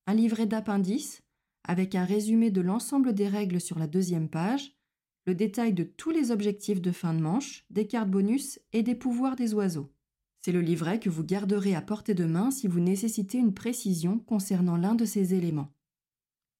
un 0.07 0.15
livret 0.15 0.47
d'appendices 0.47 1.23
avec 1.65 1.95
un 1.95 2.07
résumé 2.07 2.51
de 2.51 2.63
l'ensemble 2.63 3.13
des 3.13 3.29
règles 3.29 3.61
sur 3.61 3.79
la 3.79 3.87
deuxième 3.87 4.31
page, 4.31 4.80
le 5.27 5.35
détail 5.35 5.73
de 5.73 5.85
tous 5.85 6.11
les 6.11 6.31
objectifs 6.31 6.81
de 6.81 6.93
fin 6.93 7.15
de 7.15 7.21
manche, 7.21 7.65
des 7.71 7.87
cartes 7.87 8.11
bonus 8.11 8.61
et 8.73 8.83
des 8.83 8.95
pouvoirs 8.95 9.37
des 9.37 9.55
oiseaux. 9.55 9.93
C'est 10.41 10.53
le 10.53 10.63
livret 10.63 10.99
que 10.99 11.11
vous 11.11 11.25
garderez 11.25 11.75
à 11.75 11.83
portée 11.83 12.15
de 12.15 12.25
main 12.25 12.51
si 12.51 12.67
vous 12.67 12.81
nécessitez 12.81 13.39
une 13.39 13.53
précision 13.53 14.19
concernant 14.19 14.77
l'un 14.77 14.95
de 14.95 15.05
ces 15.05 15.35
éléments. 15.35 15.73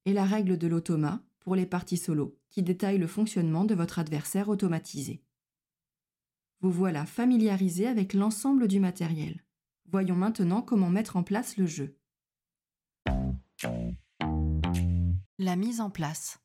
Et 0.05 0.13
la 0.13 0.25
règle 0.25 0.59
de 0.59 0.67
l'automa 0.67 1.23
pour 1.41 1.57
les 1.57 1.67
parties 1.67 1.97
solo, 1.97 2.39
qui 2.51 2.63
détaille 2.63 2.99
le 2.99 3.07
fonctionnement 3.07 3.65
de 3.65 3.75
votre 3.75 3.99
adversaire 3.99 4.49
automatisé. 4.49 5.23
Vous 6.61 6.71
voilà 6.71 7.07
familiarisé 7.07 7.87
avec 7.87 8.13
l'ensemble 8.13 8.69
du 8.69 8.81
matériel. 8.81 9.43
Voyons 9.91 10.15
maintenant 10.15 10.61
comment 10.61 10.91
mettre 10.91 11.17
en 11.17 11.23
place 11.23 11.57
le 11.57 11.67
jeu. 11.67 11.97
La 15.39 15.57
mise 15.57 15.81
en 15.81 15.89
place. 15.89 16.39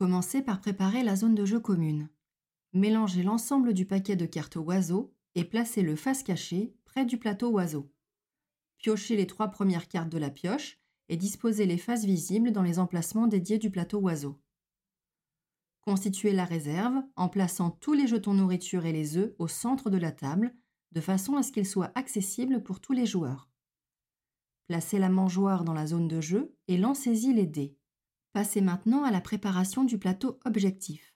Commencez 0.00 0.40
par 0.40 0.62
préparer 0.62 1.02
la 1.02 1.14
zone 1.14 1.34
de 1.34 1.44
jeu 1.44 1.60
commune. 1.60 2.08
Mélangez 2.72 3.22
l'ensemble 3.22 3.74
du 3.74 3.84
paquet 3.84 4.16
de 4.16 4.24
cartes 4.24 4.56
oiseaux 4.56 5.12
et 5.34 5.44
placez-le 5.44 5.94
face 5.94 6.22
cachée 6.22 6.74
près 6.86 7.04
du 7.04 7.18
plateau 7.18 7.50
oiseau. 7.50 7.92
Piochez 8.78 9.14
les 9.14 9.26
trois 9.26 9.48
premières 9.48 9.88
cartes 9.88 10.08
de 10.08 10.16
la 10.16 10.30
pioche 10.30 10.80
et 11.10 11.18
disposez 11.18 11.66
les 11.66 11.76
faces 11.76 12.06
visibles 12.06 12.50
dans 12.50 12.62
les 12.62 12.78
emplacements 12.78 13.26
dédiés 13.26 13.58
du 13.58 13.70
plateau 13.70 13.98
oiseau. 13.98 14.40
Constituez 15.82 16.32
la 16.32 16.46
réserve 16.46 16.96
en 17.16 17.28
plaçant 17.28 17.70
tous 17.70 17.92
les 17.92 18.06
jetons 18.06 18.32
nourriture 18.32 18.86
et 18.86 18.92
les 18.92 19.18
œufs 19.18 19.34
au 19.38 19.48
centre 19.48 19.90
de 19.90 19.98
la 19.98 20.12
table, 20.12 20.54
de 20.92 21.02
façon 21.02 21.36
à 21.36 21.42
ce 21.42 21.52
qu'ils 21.52 21.68
soient 21.68 21.92
accessibles 21.94 22.62
pour 22.62 22.80
tous 22.80 22.94
les 22.94 23.04
joueurs. 23.04 23.50
Placez 24.66 24.98
la 24.98 25.10
mangeoire 25.10 25.62
dans 25.62 25.74
la 25.74 25.86
zone 25.86 26.08
de 26.08 26.22
jeu 26.22 26.56
et 26.68 26.78
lancez-y 26.78 27.34
les 27.34 27.46
dés. 27.46 27.76
Passez 28.32 28.60
maintenant 28.60 29.02
à 29.02 29.10
la 29.10 29.20
préparation 29.20 29.82
du 29.82 29.98
plateau 29.98 30.38
objectif. 30.44 31.14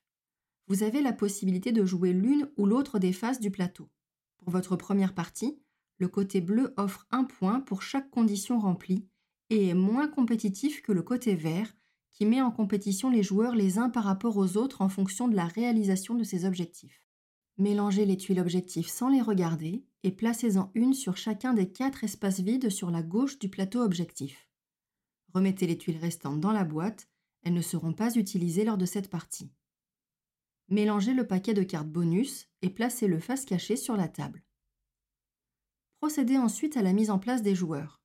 Vous 0.67 0.83
avez 0.83 1.01
la 1.01 1.13
possibilité 1.13 1.71
de 1.71 1.85
jouer 1.85 2.13
l'une 2.13 2.49
ou 2.57 2.67
l'autre 2.67 2.99
des 2.99 3.13
faces 3.13 3.39
du 3.39 3.53
plateau. 3.53 3.89
Pour 4.39 4.51
votre 4.51 4.75
première 4.75 5.15
partie, 5.15 5.61
le 5.99 6.09
côté 6.09 6.41
bleu 6.41 6.75
offre 6.77 7.07
un 7.13 7.23
point 7.23 7.61
pour 7.61 7.83
chaque 7.83 8.11
condition 8.11 8.59
remplie 8.59 9.07
et 9.51 9.69
est 9.69 9.75
moins 9.75 10.09
compétitif 10.09 10.83
que 10.83 10.91
le 10.91 11.03
côté 11.03 11.37
vert 11.37 11.73
qui 12.11 12.27
met 12.27 12.43
en 12.43 12.51
compétition 12.51 13.11
les 13.11 13.23
joueurs 13.23 13.55
les 13.55 13.79
uns 13.79 13.91
par 13.91 14.05
rapport 14.05 14.37
aux 14.37 14.57
autres 14.57 14.83
en 14.83 14.89
fonction 14.89 15.29
de 15.29 15.37
la 15.37 15.47
réalisation 15.47 16.15
de 16.15 16.25
ces 16.25 16.45
objectifs. 16.45 17.07
Mélangez 17.59 18.07
les 18.07 18.17
tuiles 18.17 18.41
objectifs 18.41 18.89
sans 18.89 19.09
les 19.09 19.23
regarder 19.23 19.85
et 20.03 20.11
placez-en 20.11 20.73
une 20.75 20.95
sur 20.95 21.17
chacun 21.17 21.55
des 21.55 21.71
quatre 21.71 22.03
espaces 22.03 22.41
vides 22.41 22.71
sur 22.71 22.91
la 22.91 23.03
gauche 23.03 23.39
du 23.39 23.49
plateau 23.49 23.83
objectif. 23.83 24.49
Remettez 25.35 25.67
les 25.67 25.77
tuiles 25.77 25.99
restantes 25.99 26.41
dans 26.41 26.53
la 26.53 26.65
boîte, 26.65 27.09
elles 27.43 27.53
ne 27.53 27.61
seront 27.61 27.93
pas 27.93 28.15
utilisées 28.15 28.65
lors 28.65 28.79
de 28.79 28.87
cette 28.87 29.11
partie. 29.11 29.53
Mélangez 30.69 31.13
le 31.13 31.27
paquet 31.27 31.53
de 31.53 31.63
cartes 31.63 31.89
bonus 31.89 32.49
et 32.63 32.71
placez 32.71 33.09
le 33.09 33.19
face 33.19 33.45
caché 33.45 33.77
sur 33.77 33.97
la 33.97 34.09
table. 34.09 34.45
Procédez 35.99 36.39
ensuite 36.39 36.77
à 36.77 36.83
la 36.83 36.93
mise 36.93 37.11
en 37.11 37.19
place 37.19 37.43
des 37.43 37.55
joueurs. 37.55 38.01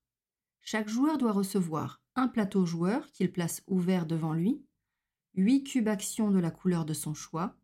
Chaque 0.61 0.89
joueur 0.89 1.17
doit 1.17 1.31
recevoir 1.31 2.01
un 2.15 2.27
plateau 2.27 2.65
joueur 2.65 3.11
qu'il 3.11 3.31
place 3.31 3.63
ouvert 3.67 4.05
devant 4.05 4.33
lui, 4.33 4.65
8 5.35 5.63
cubes 5.63 5.87
actions 5.87 6.31
de 6.31 6.39
la 6.39 6.51
couleur 6.51 6.83
de 6.83 6.93
son 6.93 7.13
choix, 7.13 7.55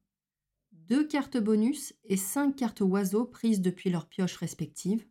deux 0.72 1.06
cartes 1.08 1.38
bonus 1.38 1.94
et 2.04 2.18
cinq 2.18 2.56
cartes 2.56 2.82
oiseaux 2.82 3.26
prises 3.26 3.62
depuis 3.62 3.90
leurs 3.90 4.08
pioches 4.08 4.38
respectives, 4.38 5.06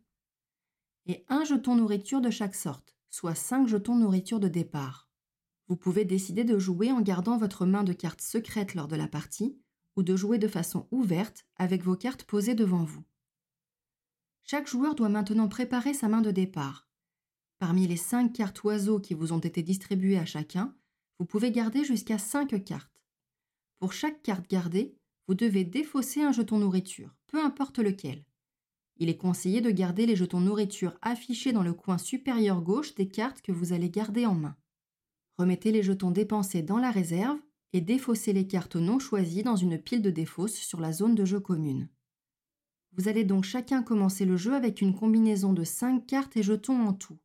et 1.05 1.25
un 1.27 1.43
jeton 1.43 1.75
nourriture 1.75 2.21
de 2.21 2.29
chaque 2.29 2.55
sorte, 2.55 2.94
soit 3.15 3.33
cinq 3.33 3.65
jetons 3.69 3.95
nourriture 3.95 4.41
de 4.41 4.49
départ. 4.49 5.07
Vous 5.69 5.77
pouvez 5.77 6.03
décider 6.03 6.43
de 6.43 6.59
jouer 6.59 6.91
en 6.91 6.99
gardant 6.99 7.37
votre 7.37 7.65
main 7.65 7.85
de 7.85 7.93
cartes 7.93 8.19
secrètes 8.19 8.75
lors 8.75 8.89
de 8.89 8.97
la 8.97 9.07
partie, 9.07 9.57
ou 9.95 10.03
de 10.03 10.17
jouer 10.17 10.37
de 10.37 10.49
façon 10.49 10.85
ouverte 10.91 11.45
avec 11.55 11.81
vos 11.81 11.95
cartes 11.95 12.25
posées 12.25 12.55
devant 12.55 12.83
vous. 12.83 13.05
Chaque 14.43 14.67
joueur 14.67 14.95
doit 14.95 15.07
maintenant 15.07 15.47
préparer 15.47 15.93
sa 15.93 16.09
main 16.09 16.19
de 16.19 16.29
départ. 16.29 16.89
Parmi 17.57 17.87
les 17.87 17.95
cinq 17.95 18.33
cartes 18.33 18.61
oiseaux 18.65 18.99
qui 18.99 19.13
vous 19.13 19.31
ont 19.31 19.39
été 19.39 19.63
distribuées 19.63 20.19
à 20.19 20.25
chacun, 20.25 20.75
vous 21.17 21.25
pouvez 21.25 21.51
garder 21.51 21.85
jusqu'à 21.85 22.17
cinq 22.17 22.65
cartes. 22.65 23.01
Pour 23.79 23.93
chaque 23.93 24.23
carte 24.23 24.49
gardée, 24.49 24.97
vous 25.29 25.35
devez 25.35 25.63
défausser 25.63 26.21
un 26.21 26.33
jeton 26.33 26.57
nourriture, 26.57 27.15
peu 27.27 27.41
importe 27.41 27.79
lequel. 27.79 28.25
Il 28.97 29.09
est 29.09 29.17
conseillé 29.17 29.61
de 29.61 29.71
garder 29.71 30.05
les 30.05 30.15
jetons 30.15 30.39
nourriture 30.39 30.97
affichés 31.01 31.51
dans 31.51 31.63
le 31.63 31.73
coin 31.73 31.97
supérieur 31.97 32.61
gauche 32.61 32.95
des 32.95 33.07
cartes 33.07 33.41
que 33.41 33.51
vous 33.51 33.73
allez 33.73 33.89
garder 33.89 34.25
en 34.25 34.35
main. 34.35 34.55
Remettez 35.37 35.71
les 35.71 35.83
jetons 35.83 36.11
dépensés 36.11 36.61
dans 36.61 36.77
la 36.77 36.91
réserve 36.91 37.39
et 37.73 37.81
défaussez 37.81 38.31
les 38.31 38.47
cartes 38.47 38.77
non 38.77 38.99
choisies 38.99 39.43
dans 39.43 39.57
une 39.57 39.77
pile 39.77 40.01
de 40.01 40.11
défausse 40.11 40.55
sur 40.55 40.79
la 40.79 40.93
zone 40.93 41.15
de 41.15 41.25
jeu 41.25 41.39
commune. 41.39 41.89
Vous 42.93 43.09
allez 43.09 43.25
donc 43.25 43.43
chacun 43.43 43.83
commencer 43.83 44.23
le 44.23 44.37
jeu 44.37 44.53
avec 44.53 44.79
une 44.79 44.95
combinaison 44.95 45.51
de 45.51 45.65
5 45.65 46.05
cartes 46.07 46.37
et 46.37 46.43
jetons 46.43 46.87
en 46.87 46.93
tout 46.93 47.17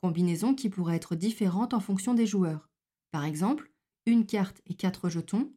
combinaison 0.00 0.54
qui 0.54 0.70
pourrait 0.70 0.96
être 0.96 1.14
différente 1.14 1.74
en 1.74 1.80
fonction 1.80 2.14
des 2.14 2.26
joueurs. 2.26 2.68
Par 3.10 3.24
exemple, 3.24 3.70
une 4.06 4.26
carte 4.26 4.62
et 4.66 4.74
quatre 4.74 5.08
jetons, 5.08 5.52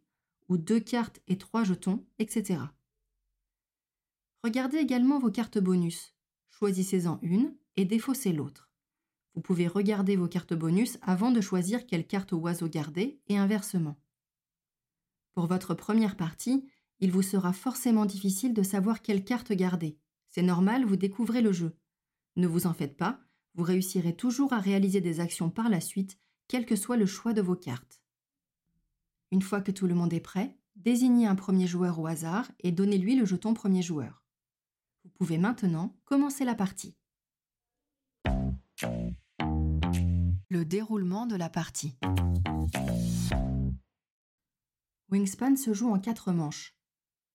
ou 0.49 0.57
deux 0.57 0.79
cartes 0.79 1.21
et 1.27 1.37
trois 1.37 1.63
jetons, 1.63 2.05
etc. 2.19 2.59
Regardez 4.43 4.77
également 4.77 5.19
vos 5.19 5.31
cartes 5.31 5.57
bonus. 5.57 6.13
Choisissez-en 6.49 7.17
une 7.21 7.55
et 7.77 7.85
défaussez 7.85 8.33
l'autre. 8.33 8.69
Vous 9.35 9.41
pouvez 9.41 9.67
regarder 9.67 10.17
vos 10.17 10.27
cartes 10.27 10.53
bonus 10.53 10.97
avant 11.01 11.31
de 11.31 11.39
choisir 11.39 11.85
quelle 11.85 12.05
carte 12.05 12.33
oiseau 12.33 12.67
garder 12.67 13.21
et 13.27 13.37
inversement. 13.37 13.97
Pour 15.31 15.47
votre 15.47 15.73
première 15.73 16.17
partie, 16.17 16.67
il 16.99 17.09
vous 17.09 17.21
sera 17.21 17.53
forcément 17.53 18.05
difficile 18.05 18.53
de 18.53 18.63
savoir 18.63 19.01
quelle 19.01 19.23
carte 19.23 19.53
garder. 19.53 19.97
C'est 20.29 20.41
normal, 20.41 20.83
vous 20.83 20.97
découvrez 20.97 21.41
le 21.41 21.53
jeu. 21.53 21.77
Ne 22.35 22.45
vous 22.45 22.67
en 22.67 22.73
faites 22.73 22.97
pas, 22.97 23.21
vous 23.55 23.63
réussirez 23.63 24.15
toujours 24.15 24.51
à 24.51 24.59
réaliser 24.59 24.99
des 24.99 25.21
actions 25.21 25.49
par 25.49 25.69
la 25.69 25.79
suite, 25.79 26.17
quel 26.49 26.65
que 26.65 26.75
soit 26.75 26.97
le 26.97 27.05
choix 27.05 27.31
de 27.31 27.41
vos 27.41 27.55
cartes. 27.55 28.01
Une 29.31 29.41
fois 29.41 29.61
que 29.61 29.71
tout 29.71 29.87
le 29.87 29.95
monde 29.95 30.13
est 30.13 30.19
prêt, 30.19 30.57
désignez 30.75 31.27
un 31.27 31.35
premier 31.35 31.65
joueur 31.65 31.97
au 31.99 32.07
hasard 32.07 32.51
et 32.59 32.73
donnez-lui 32.73 33.15
le 33.15 33.25
jeton 33.25 33.53
premier 33.53 33.81
joueur. 33.81 34.22
Vous 35.03 35.09
pouvez 35.09 35.37
maintenant 35.37 35.95
commencer 36.05 36.45
la 36.45 36.55
partie. 36.55 36.95
Le 40.49 40.63
déroulement 40.65 41.25
de 41.25 41.35
la 41.35 41.49
partie. 41.49 41.97
Wingspan 45.09 45.55
se 45.57 45.73
joue 45.73 45.89
en 45.89 45.99
quatre 45.99 46.31
manches. 46.31 46.75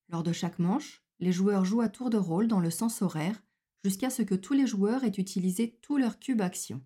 Lors 0.09 0.23
de 0.23 0.33
chaque 0.33 0.59
manche, 0.59 1.05
les 1.21 1.33
joueurs 1.33 1.65
jouent 1.65 1.83
à 1.83 1.89
tour 1.89 2.11
de 2.11 2.17
rôle 2.17 2.49
dans 2.49 2.61
le 2.61 2.71
sens 2.71 3.03
horaire 3.03 3.43
jusqu'à 3.85 4.11
ce 4.11 4.23
que 4.23 4.35
tous 4.35 4.55
les 4.55 4.67
joueurs 4.67 5.05
aient 5.05 5.09
utilisé 5.09 5.79
tous 5.83 5.99
leurs 5.99 6.19
cubes 6.19 6.41
actions. 6.41 6.83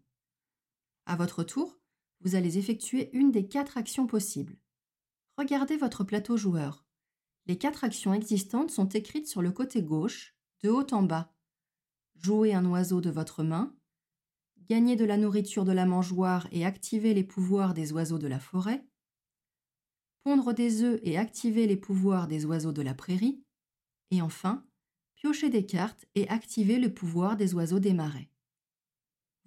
À 1.07 1.17
votre 1.17 1.45
tour, 1.45 1.79
vous 2.21 2.35
allez 2.35 2.59
effectuer 2.59 3.11
une 3.17 3.31
des 3.31 3.49
quatre 3.49 3.79
actions 3.79 4.07
possibles. 4.07 4.59
Regardez 5.39 5.77
votre 5.77 6.05
plateau 6.05 6.37
joueur. 6.37 6.87
Les 7.47 7.59
quatre 7.59 7.85
actions 7.85 8.15
existantes 8.15 8.71
sont 8.71 8.89
écrites 8.89 9.27
sur 9.27 9.43
le 9.43 9.51
côté 9.51 9.83
gauche, 9.83 10.37
de 10.63 10.71
haut 10.71 10.87
en 10.93 11.03
bas. 11.03 11.35
Jouer 12.15 12.55
un 12.55 12.65
oiseau 12.67 13.01
de 13.01 13.11
votre 13.11 13.43
main, 13.43 13.75
gagner 14.69 14.97
de 14.97 15.05
la 15.05 15.17
nourriture 15.17 15.65
de 15.65 15.73
la 15.73 15.87
mangeoire 15.87 16.47
et 16.53 16.65
activer 16.65 17.15
les 17.15 17.25
pouvoirs 17.25 17.75
des 17.75 17.93
oiseaux 17.93 18.19
de 18.19 18.29
la 18.29 18.39
forêt, 18.39 18.87
pondre 20.23 20.55
des 20.55 20.83
œufs 20.83 21.01
et 21.03 21.19
activer 21.19 21.67
les 21.67 21.77
pouvoirs 21.77 22.29
des 22.29 22.45
oiseaux 22.45 22.73
de 22.73 22.83
la 22.83 22.95
prairie, 22.95 23.43
et 24.11 24.23
enfin, 24.23 24.65
piocher 25.17 25.51
des 25.51 25.67
cartes 25.67 26.07
et 26.15 26.29
activer 26.29 26.79
le 26.79 26.93
pouvoir 26.93 27.37
des 27.37 27.55
oiseaux 27.55 27.81
des 27.81 27.93
marais. 27.93 28.31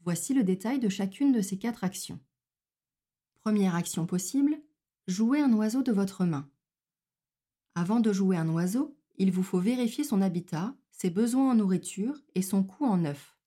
Voici 0.03 0.33
le 0.33 0.43
détail 0.43 0.79
de 0.79 0.89
chacune 0.89 1.31
de 1.31 1.41
ces 1.41 1.57
quatre 1.57 1.83
actions. 1.83 2.19
Première 3.41 3.75
action 3.75 4.05
possible, 4.05 4.61
jouer 5.07 5.39
un 5.39 5.53
oiseau 5.53 5.81
de 5.81 5.91
votre 5.91 6.25
main. 6.25 6.49
Avant 7.73 7.99
de 7.99 8.11
jouer 8.11 8.37
un 8.37 8.49
oiseau, 8.49 8.97
il 9.17 9.31
vous 9.31 9.43
faut 9.43 9.59
vérifier 9.59 10.03
son 10.03 10.21
habitat, 10.21 10.75
ses 10.97 11.09
besoins 11.09 11.51
en 11.51 11.55
nourriture 11.55 12.21
et 12.35 12.41
son 12.41 12.63
coût 12.63 12.85
en 12.85 13.03
œuf. 13.05 13.37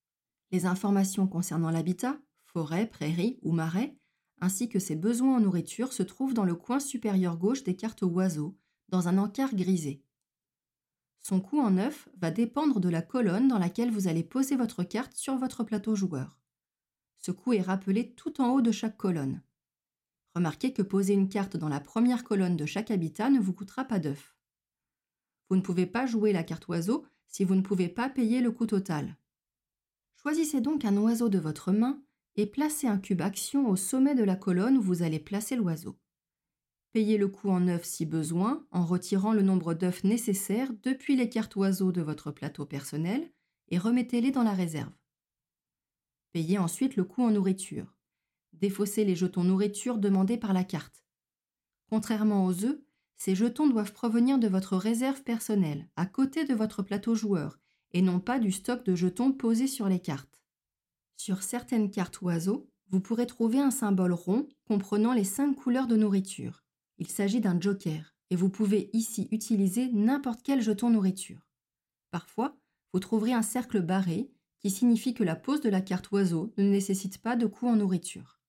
Les 0.50 0.66
informations 0.66 1.26
concernant 1.26 1.70
l'habitat, 1.70 2.18
forêt, 2.44 2.86
prairie 2.86 3.38
ou 3.42 3.52
marais, 3.52 3.96
ainsi 4.40 4.68
que 4.68 4.78
ses 4.78 4.96
besoins 4.96 5.36
en 5.36 5.40
nourriture 5.40 5.92
se 5.92 6.02
trouvent 6.02 6.34
dans 6.34 6.44
le 6.44 6.54
coin 6.54 6.78
supérieur 6.80 7.36
gauche 7.36 7.64
des 7.64 7.74
cartes 7.76 8.02
oiseaux, 8.02 8.56
dans 8.88 9.08
un 9.08 9.18
encart 9.18 9.54
grisé. 9.54 10.02
Son 11.20 11.40
coût 11.40 11.60
en 11.60 11.76
œuf 11.78 12.08
va 12.16 12.30
dépendre 12.30 12.80
de 12.80 12.88
la 12.88 13.02
colonne 13.02 13.48
dans 13.48 13.58
laquelle 13.58 13.90
vous 13.90 14.08
allez 14.08 14.22
poser 14.22 14.56
votre 14.56 14.84
carte 14.84 15.14
sur 15.14 15.36
votre 15.36 15.64
plateau 15.64 15.94
joueur. 15.94 16.38
Ce 17.18 17.32
coût 17.32 17.52
est 17.52 17.62
rappelé 17.62 18.14
tout 18.14 18.40
en 18.40 18.50
haut 18.50 18.62
de 18.62 18.72
chaque 18.72 18.96
colonne. 18.96 19.42
Remarquez 20.34 20.72
que 20.72 20.82
poser 20.82 21.14
une 21.14 21.28
carte 21.28 21.56
dans 21.56 21.68
la 21.68 21.80
première 21.80 22.24
colonne 22.24 22.56
de 22.56 22.66
chaque 22.66 22.90
habitat 22.90 23.28
ne 23.30 23.40
vous 23.40 23.52
coûtera 23.52 23.84
pas 23.84 23.98
d'œuf. 23.98 24.36
Vous 25.48 25.56
ne 25.56 25.62
pouvez 25.62 25.86
pas 25.86 26.06
jouer 26.06 26.32
la 26.32 26.44
carte 26.44 26.68
oiseau 26.68 27.04
si 27.28 27.44
vous 27.44 27.54
ne 27.54 27.62
pouvez 27.62 27.88
pas 27.88 28.08
payer 28.08 28.40
le 28.40 28.50
coût 28.50 28.66
total. 28.66 29.16
Choisissez 30.16 30.61
donc 30.61 30.85
un 30.85 30.97
oiseau 30.97 31.28
de 31.28 31.38
votre 31.38 31.73
main 31.73 32.02
et 32.37 32.47
placez 32.47 32.87
un 32.87 32.99
cube 32.99 33.23
action 33.23 33.68
au 33.68 33.76
sommet 33.76 34.14
de 34.14 34.25
la 34.25 34.37
colonne 34.37 34.76
où 34.76 34.82
vous 34.82 35.02
allez 35.02 35.20
placer 35.20 35.56
l'oiseau. 35.56 35.99
Payez 36.92 37.18
le 37.18 37.28
coût 37.28 37.50
en 37.50 37.68
œufs 37.68 37.85
si 37.85 38.06
besoin 38.06 38.66
en 38.70 38.85
retirant 38.85 39.32
le 39.32 39.42
nombre 39.42 39.75
d'œufs 39.75 40.04
nécessaires 40.04 40.73
depuis 40.82 41.16
les 41.16 41.28
cartes 41.28 41.54
oiseaux 41.56 41.92
de 41.92 42.00
votre 42.00 42.30
plateau 42.30 42.64
personnel 42.64 43.30
et 43.68 43.78
remettez-les 43.78 44.30
dans 44.30 44.42
la 44.42 44.54
réserve. 44.54 44.92
Payez 46.32 46.58
ensuite 46.58 46.97
le 46.97 47.04
coût 47.04 47.23
en 47.23 47.30
nourriture. 47.30 47.94
Défaussez 48.54 49.04
les 49.04 49.14
jetons 49.14 49.44
nourriture 49.44 49.99
demandés 49.99 50.38
par 50.38 50.52
la 50.52 50.64
carte. 50.64 51.04
Contrairement 51.90 52.44
aux 52.44 52.64
œufs, 52.64 52.80
ces 53.18 53.34
jetons 53.34 53.66
doivent 53.66 53.92
provenir 53.92 54.38
de 54.38 54.48
votre 54.48 54.76
réserve 54.76 55.22
personnelle, 55.22 55.88
à 55.96 56.06
côté 56.06 56.44
de 56.44 56.54
votre 56.54 56.82
plateau 56.82 57.14
joueur, 57.14 57.58
et 57.92 58.00
non 58.00 58.20
pas 58.20 58.38
du 58.38 58.52
stock 58.52 58.84
de 58.84 58.94
jetons 58.94 59.32
posés 59.32 59.66
sur 59.66 59.88
les 59.88 59.98
cartes. 59.98 60.42
Sur 61.16 61.42
certaines 61.42 61.90
cartes 61.90 62.22
oiseaux, 62.22 62.70
vous 62.90 63.00
pourrez 63.00 63.26
trouver 63.26 63.58
un 63.58 63.72
symbole 63.72 64.12
rond 64.12 64.48
comprenant 64.66 65.12
les 65.12 65.25
cinq 65.25 65.54
couleurs 65.54 65.88
de 65.88 65.96
nourriture. 65.96 66.64
Il 66.98 67.08
s'agit 67.08 67.40
d'un 67.40 67.60
joker 67.60 68.14
et 68.30 68.37
vous 68.37 68.48
pouvez 68.48 68.88
ici 68.92 69.28
utiliser 69.32 69.90
n'importe 69.92 70.40
quel 70.42 70.62
jeton 70.62 70.90
nourriture. 70.90 71.48
Parfois, 72.10 72.56
vous 72.92 73.00
trouverez 73.00 73.32
un 73.32 73.42
cercle 73.42 73.82
barré 73.82 74.30
qui 74.60 74.70
signifie 74.70 75.14
que 75.14 75.25
la 75.25 75.37
pose 75.37 75.60
de 75.60 75.68
la 75.68 75.80
carte 75.80 76.10
oiseau 76.12 76.52
ne 76.56 76.64
nécessite 76.64 77.18
pas 77.18 77.37
de 77.37 77.46
coût 77.46 77.68
en 77.68 77.76
nourriture. 77.76 78.40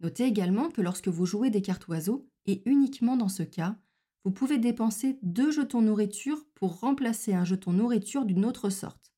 Notez 0.00 0.24
également 0.24 0.70
que 0.70 0.82
lorsque 0.82 1.08
vous 1.08 1.26
jouez 1.26 1.50
des 1.50 1.62
cartes 1.62 1.88
oiseaux, 1.88 2.28
et 2.46 2.62
uniquement 2.66 3.16
dans 3.16 3.28
ce 3.28 3.42
cas, 3.42 3.76
vous 4.24 4.30
pouvez 4.30 4.58
dépenser 4.58 5.18
deux 5.22 5.50
jetons 5.50 5.82
nourriture 5.82 6.46
pour 6.54 6.80
remplacer 6.80 7.34
un 7.34 7.44
jeton 7.44 7.72
nourriture 7.72 8.24
d'une 8.24 8.44
autre 8.44 8.70
sorte. 8.70 9.12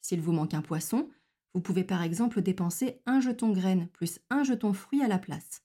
S'il 0.00 0.20
vous 0.20 0.32
manque 0.32 0.54
un 0.54 0.62
poisson, 0.62 1.08
vous 1.54 1.60
pouvez 1.60 1.84
par 1.84 2.02
exemple 2.02 2.42
dépenser 2.42 3.00
un 3.06 3.20
jeton 3.20 3.50
graine 3.50 3.88
plus 3.88 4.18
un 4.30 4.42
jeton 4.42 4.72
fruit 4.72 5.02
à 5.02 5.08
la 5.08 5.18
place. 5.18 5.62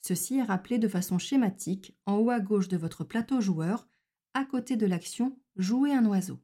Ceci 0.00 0.38
est 0.38 0.42
rappelé 0.42 0.78
de 0.78 0.88
façon 0.88 1.18
schématique 1.18 1.96
en 2.04 2.16
haut 2.16 2.30
à 2.30 2.40
gauche 2.40 2.68
de 2.68 2.76
votre 2.76 3.04
plateau 3.04 3.40
joueur, 3.40 3.86
à 4.34 4.44
côté 4.44 4.76
de 4.76 4.86
l'action 4.86 5.38
Jouer 5.56 5.92
un 5.92 6.04
oiseau. 6.06 6.40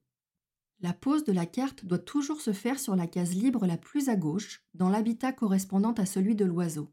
La 0.78 0.92
pose 0.92 1.24
de 1.24 1.32
la 1.32 1.46
carte 1.46 1.84
doit 1.84 1.98
toujours 1.98 2.40
se 2.40 2.52
faire 2.52 2.78
sur 2.78 2.94
la 2.94 3.08
case 3.08 3.34
libre 3.34 3.66
la 3.66 3.76
plus 3.76 4.08
à 4.08 4.14
gauche, 4.14 4.64
dans 4.72 4.88
l'habitat 4.88 5.32
correspondant 5.32 5.92
à 5.92 6.06
celui 6.06 6.36
de 6.36 6.44
l'oiseau. 6.44 6.88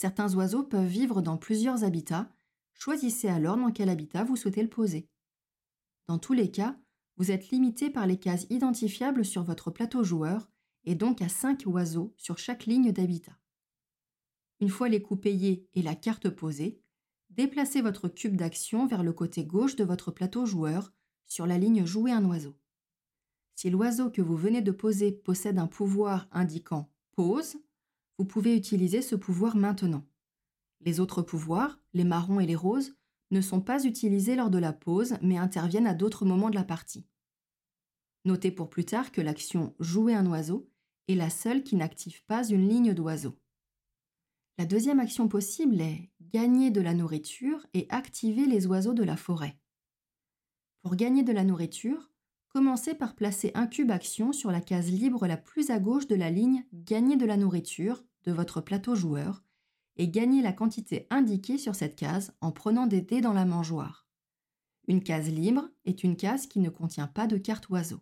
Certains 0.00 0.32
oiseaux 0.34 0.62
peuvent 0.62 0.86
vivre 0.86 1.22
dans 1.22 1.36
plusieurs 1.36 1.82
habitats, 1.82 2.32
choisissez 2.72 3.28
alors 3.28 3.56
dans 3.56 3.72
quel 3.72 3.88
habitat 3.88 4.22
vous 4.22 4.36
souhaitez 4.36 4.62
le 4.62 4.68
poser. 4.68 5.08
Dans 6.06 6.18
tous 6.18 6.32
les 6.32 6.50
cas, 6.52 6.78
vous 7.16 7.32
êtes 7.32 7.50
limité 7.50 7.90
par 7.90 8.06
les 8.06 8.16
cases 8.16 8.46
identifiables 8.48 9.24
sur 9.24 9.42
votre 9.42 9.72
plateau 9.72 10.04
joueur 10.04 10.48
et 10.84 10.94
donc 10.94 11.20
à 11.20 11.28
5 11.28 11.64
oiseaux 11.66 12.14
sur 12.16 12.38
chaque 12.38 12.66
ligne 12.66 12.92
d'habitat. 12.92 13.36
Une 14.60 14.68
fois 14.68 14.88
les 14.88 15.02
coups 15.02 15.22
payés 15.22 15.68
et 15.74 15.82
la 15.82 15.96
carte 15.96 16.30
posée, 16.30 16.80
déplacez 17.30 17.82
votre 17.82 18.08
cube 18.08 18.36
d'action 18.36 18.86
vers 18.86 19.02
le 19.02 19.12
côté 19.12 19.44
gauche 19.44 19.74
de 19.74 19.84
votre 19.84 20.12
plateau 20.12 20.46
joueur 20.46 20.92
sur 21.26 21.44
la 21.44 21.58
ligne 21.58 21.84
Jouer 21.84 22.12
un 22.12 22.24
oiseau. 22.24 22.56
Si 23.56 23.68
l'oiseau 23.68 24.10
que 24.10 24.22
vous 24.22 24.36
venez 24.36 24.62
de 24.62 24.70
poser 24.70 25.10
possède 25.10 25.58
un 25.58 25.66
pouvoir 25.66 26.28
indiquant 26.30 26.88
Pose, 27.16 27.56
vous 28.18 28.24
pouvez 28.24 28.56
utiliser 28.56 29.00
ce 29.00 29.14
pouvoir 29.14 29.56
maintenant. 29.56 30.04
Les 30.80 31.00
autres 31.00 31.22
pouvoirs, 31.22 31.80
les 31.94 32.04
marrons 32.04 32.40
et 32.40 32.46
les 32.46 32.56
roses, 32.56 32.94
ne 33.30 33.40
sont 33.40 33.60
pas 33.60 33.84
utilisés 33.84 34.36
lors 34.36 34.50
de 34.50 34.58
la 34.58 34.72
pause 34.72 35.16
mais 35.22 35.38
interviennent 35.38 35.86
à 35.86 35.94
d'autres 35.94 36.24
moments 36.24 36.50
de 36.50 36.54
la 36.54 36.64
partie. 36.64 37.06
Notez 38.24 38.50
pour 38.50 38.68
plus 38.68 38.84
tard 38.84 39.12
que 39.12 39.20
l'action 39.20 39.74
Jouer 39.80 40.14
un 40.14 40.26
oiseau 40.26 40.70
est 41.08 41.14
la 41.14 41.30
seule 41.30 41.62
qui 41.62 41.76
n'active 41.76 42.24
pas 42.26 42.46
une 42.46 42.68
ligne 42.68 42.94
d'oiseau. 42.94 43.38
La 44.58 44.66
deuxième 44.66 45.00
action 45.00 45.28
possible 45.28 45.80
est 45.80 46.10
gagner 46.20 46.70
de 46.70 46.80
la 46.80 46.94
nourriture 46.94 47.64
et 47.74 47.86
activer 47.90 48.46
les 48.46 48.66
oiseaux 48.66 48.94
de 48.94 49.04
la 49.04 49.16
forêt. 49.16 49.58
Pour 50.82 50.96
gagner 50.96 51.22
de 51.22 51.32
la 51.32 51.44
nourriture, 51.44 52.10
commencez 52.48 52.94
par 52.94 53.14
placer 53.14 53.52
un 53.54 53.66
cube 53.66 53.90
action 53.90 54.32
sur 54.32 54.50
la 54.50 54.60
case 54.60 54.90
libre 54.90 55.26
la 55.26 55.36
plus 55.36 55.70
à 55.70 55.78
gauche 55.78 56.08
de 56.08 56.16
la 56.16 56.30
ligne 56.30 56.64
Gagner 56.72 57.16
de 57.16 57.26
la 57.26 57.36
nourriture 57.36 58.04
de 58.24 58.32
votre 58.32 58.60
plateau 58.60 58.94
joueur 58.94 59.42
et 59.96 60.08
gagnez 60.08 60.42
la 60.42 60.52
quantité 60.52 61.06
indiquée 61.10 61.58
sur 61.58 61.74
cette 61.74 61.96
case 61.96 62.32
en 62.40 62.52
prenant 62.52 62.86
des 62.86 63.00
dés 63.00 63.20
dans 63.20 63.32
la 63.32 63.44
mangeoire. 63.44 64.06
Une 64.86 65.02
case 65.02 65.28
libre 65.28 65.68
est 65.84 66.02
une 66.04 66.16
case 66.16 66.46
qui 66.46 66.60
ne 66.60 66.70
contient 66.70 67.08
pas 67.08 67.26
de 67.26 67.36
carte 67.36 67.68
oiseau. 67.68 68.00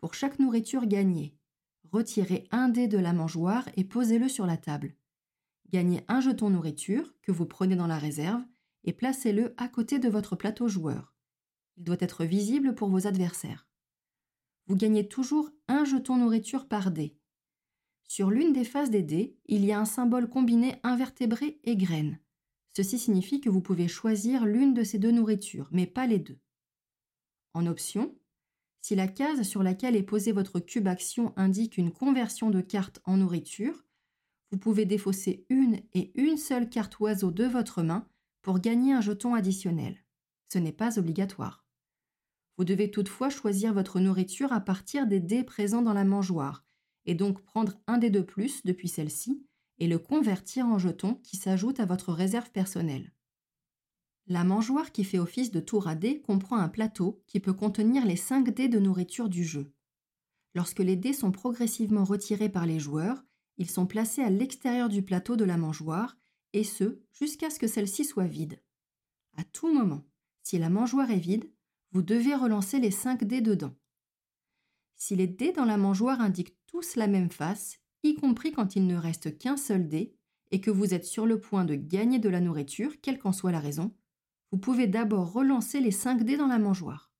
Pour 0.00 0.14
chaque 0.14 0.38
nourriture 0.38 0.86
gagnée, 0.86 1.36
retirez 1.90 2.48
un 2.50 2.68
dé 2.68 2.86
de 2.86 2.98
la 2.98 3.12
mangeoire 3.12 3.68
et 3.76 3.84
posez-le 3.84 4.28
sur 4.28 4.46
la 4.46 4.56
table. 4.56 4.94
Gagnez 5.70 6.04
un 6.08 6.20
jeton 6.20 6.50
nourriture 6.50 7.14
que 7.22 7.32
vous 7.32 7.46
prenez 7.46 7.76
dans 7.76 7.86
la 7.86 7.98
réserve 7.98 8.42
et 8.84 8.92
placez-le 8.92 9.54
à 9.56 9.68
côté 9.68 9.98
de 9.98 10.08
votre 10.08 10.36
plateau 10.36 10.68
joueur. 10.68 11.14
Il 11.76 11.84
doit 11.84 11.96
être 12.00 12.24
visible 12.24 12.74
pour 12.74 12.88
vos 12.88 13.06
adversaires. 13.06 13.66
Vous 14.66 14.76
gagnez 14.76 15.08
toujours 15.08 15.50
un 15.68 15.84
jeton 15.84 16.16
nourriture 16.16 16.68
par 16.68 16.90
dé. 16.90 17.16
Sur 18.12 18.30
l'une 18.30 18.52
des 18.52 18.66
faces 18.66 18.90
des 18.90 19.02
dés, 19.02 19.38
il 19.46 19.64
y 19.64 19.72
a 19.72 19.80
un 19.80 19.86
symbole 19.86 20.28
combiné 20.28 20.74
invertébré 20.82 21.58
et 21.64 21.78
graine. 21.78 22.18
Ceci 22.76 22.98
signifie 22.98 23.40
que 23.40 23.48
vous 23.48 23.62
pouvez 23.62 23.88
choisir 23.88 24.44
l'une 24.44 24.74
de 24.74 24.84
ces 24.84 24.98
deux 24.98 25.12
nourritures, 25.12 25.66
mais 25.70 25.86
pas 25.86 26.06
les 26.06 26.18
deux. 26.18 26.38
En 27.54 27.64
option, 27.64 28.14
si 28.82 28.94
la 28.94 29.08
case 29.08 29.44
sur 29.44 29.62
laquelle 29.62 29.96
est 29.96 30.02
posé 30.02 30.30
votre 30.32 30.60
cube 30.60 30.88
action 30.88 31.32
indique 31.38 31.78
une 31.78 31.90
conversion 31.90 32.50
de 32.50 32.60
carte 32.60 33.00
en 33.06 33.16
nourriture, 33.16 33.82
vous 34.50 34.58
pouvez 34.58 34.84
défausser 34.84 35.46
une 35.48 35.80
et 35.94 36.12
une 36.14 36.36
seule 36.36 36.68
carte 36.68 37.00
oiseau 37.00 37.30
de 37.30 37.44
votre 37.44 37.82
main 37.82 38.06
pour 38.42 38.58
gagner 38.58 38.92
un 38.92 39.00
jeton 39.00 39.34
additionnel. 39.34 39.96
Ce 40.52 40.58
n'est 40.58 40.70
pas 40.70 40.98
obligatoire. 40.98 41.64
Vous 42.58 42.64
devez 42.64 42.90
toutefois 42.90 43.30
choisir 43.30 43.72
votre 43.72 44.00
nourriture 44.00 44.52
à 44.52 44.60
partir 44.60 45.06
des 45.06 45.20
dés 45.20 45.44
présents 45.44 45.80
dans 45.80 45.94
la 45.94 46.04
mangeoire, 46.04 46.62
et 47.06 47.14
donc 47.14 47.42
prendre 47.42 47.74
un 47.86 47.98
dé 47.98 48.10
de 48.10 48.20
plus 48.20 48.62
depuis 48.64 48.88
celle-ci 48.88 49.44
et 49.78 49.88
le 49.88 49.98
convertir 49.98 50.66
en 50.66 50.78
jeton 50.78 51.14
qui 51.24 51.36
s'ajoute 51.36 51.80
à 51.80 51.86
votre 51.86 52.12
réserve 52.12 52.50
personnelle. 52.50 53.12
La 54.28 54.44
mangeoire 54.44 54.92
qui 54.92 55.02
fait 55.02 55.18
office 55.18 55.50
de 55.50 55.60
tour 55.60 55.88
à 55.88 55.94
dés 55.94 56.20
comprend 56.20 56.56
un 56.56 56.68
plateau 56.68 57.22
qui 57.26 57.40
peut 57.40 57.52
contenir 57.52 58.06
les 58.06 58.16
5 58.16 58.50
dés 58.50 58.68
de 58.68 58.78
nourriture 58.78 59.28
du 59.28 59.44
jeu. 59.44 59.72
Lorsque 60.54 60.78
les 60.78 60.96
dés 60.96 61.12
sont 61.12 61.32
progressivement 61.32 62.04
retirés 62.04 62.48
par 62.48 62.66
les 62.66 62.78
joueurs, 62.78 63.24
ils 63.58 63.70
sont 63.70 63.86
placés 63.86 64.22
à 64.22 64.30
l'extérieur 64.30 64.88
du 64.88 65.02
plateau 65.02 65.36
de 65.36 65.44
la 65.44 65.56
mangeoire, 65.56 66.16
et 66.52 66.64
ce, 66.64 67.00
jusqu'à 67.12 67.50
ce 67.50 67.58
que 67.58 67.66
celle-ci 67.66 68.04
soit 68.04 68.26
vide. 68.26 68.60
À 69.36 69.44
tout 69.44 69.72
moment, 69.72 70.04
si 70.42 70.58
la 70.58 70.68
mangeoire 70.68 71.10
est 71.10 71.18
vide, 71.18 71.50
vous 71.92 72.02
devez 72.02 72.34
relancer 72.34 72.78
les 72.78 72.90
5 72.90 73.24
dés 73.24 73.40
dedans. 73.40 73.74
Si 75.04 75.16
les 75.16 75.26
dés 75.26 75.50
dans 75.50 75.64
la 75.64 75.78
mangeoire 75.78 76.20
indiquent 76.20 76.56
tous 76.68 76.94
la 76.94 77.08
même 77.08 77.28
face, 77.28 77.80
y 78.04 78.14
compris 78.14 78.52
quand 78.52 78.76
il 78.76 78.86
ne 78.86 78.94
reste 78.94 79.36
qu'un 79.36 79.56
seul 79.56 79.88
dé, 79.88 80.14
et 80.52 80.60
que 80.60 80.70
vous 80.70 80.94
êtes 80.94 81.04
sur 81.04 81.26
le 81.26 81.40
point 81.40 81.64
de 81.64 81.74
gagner 81.74 82.20
de 82.20 82.28
la 82.28 82.40
nourriture, 82.40 83.00
quelle 83.00 83.18
qu'en 83.18 83.32
soit 83.32 83.50
la 83.50 83.58
raison, 83.58 83.92
vous 84.52 84.58
pouvez 84.58 84.86
d'abord 84.86 85.32
relancer 85.32 85.80
les 85.80 85.90
5 85.90 86.22
dés 86.22 86.36
dans 86.36 86.46
la 86.46 86.60
mangeoire. 86.60 87.10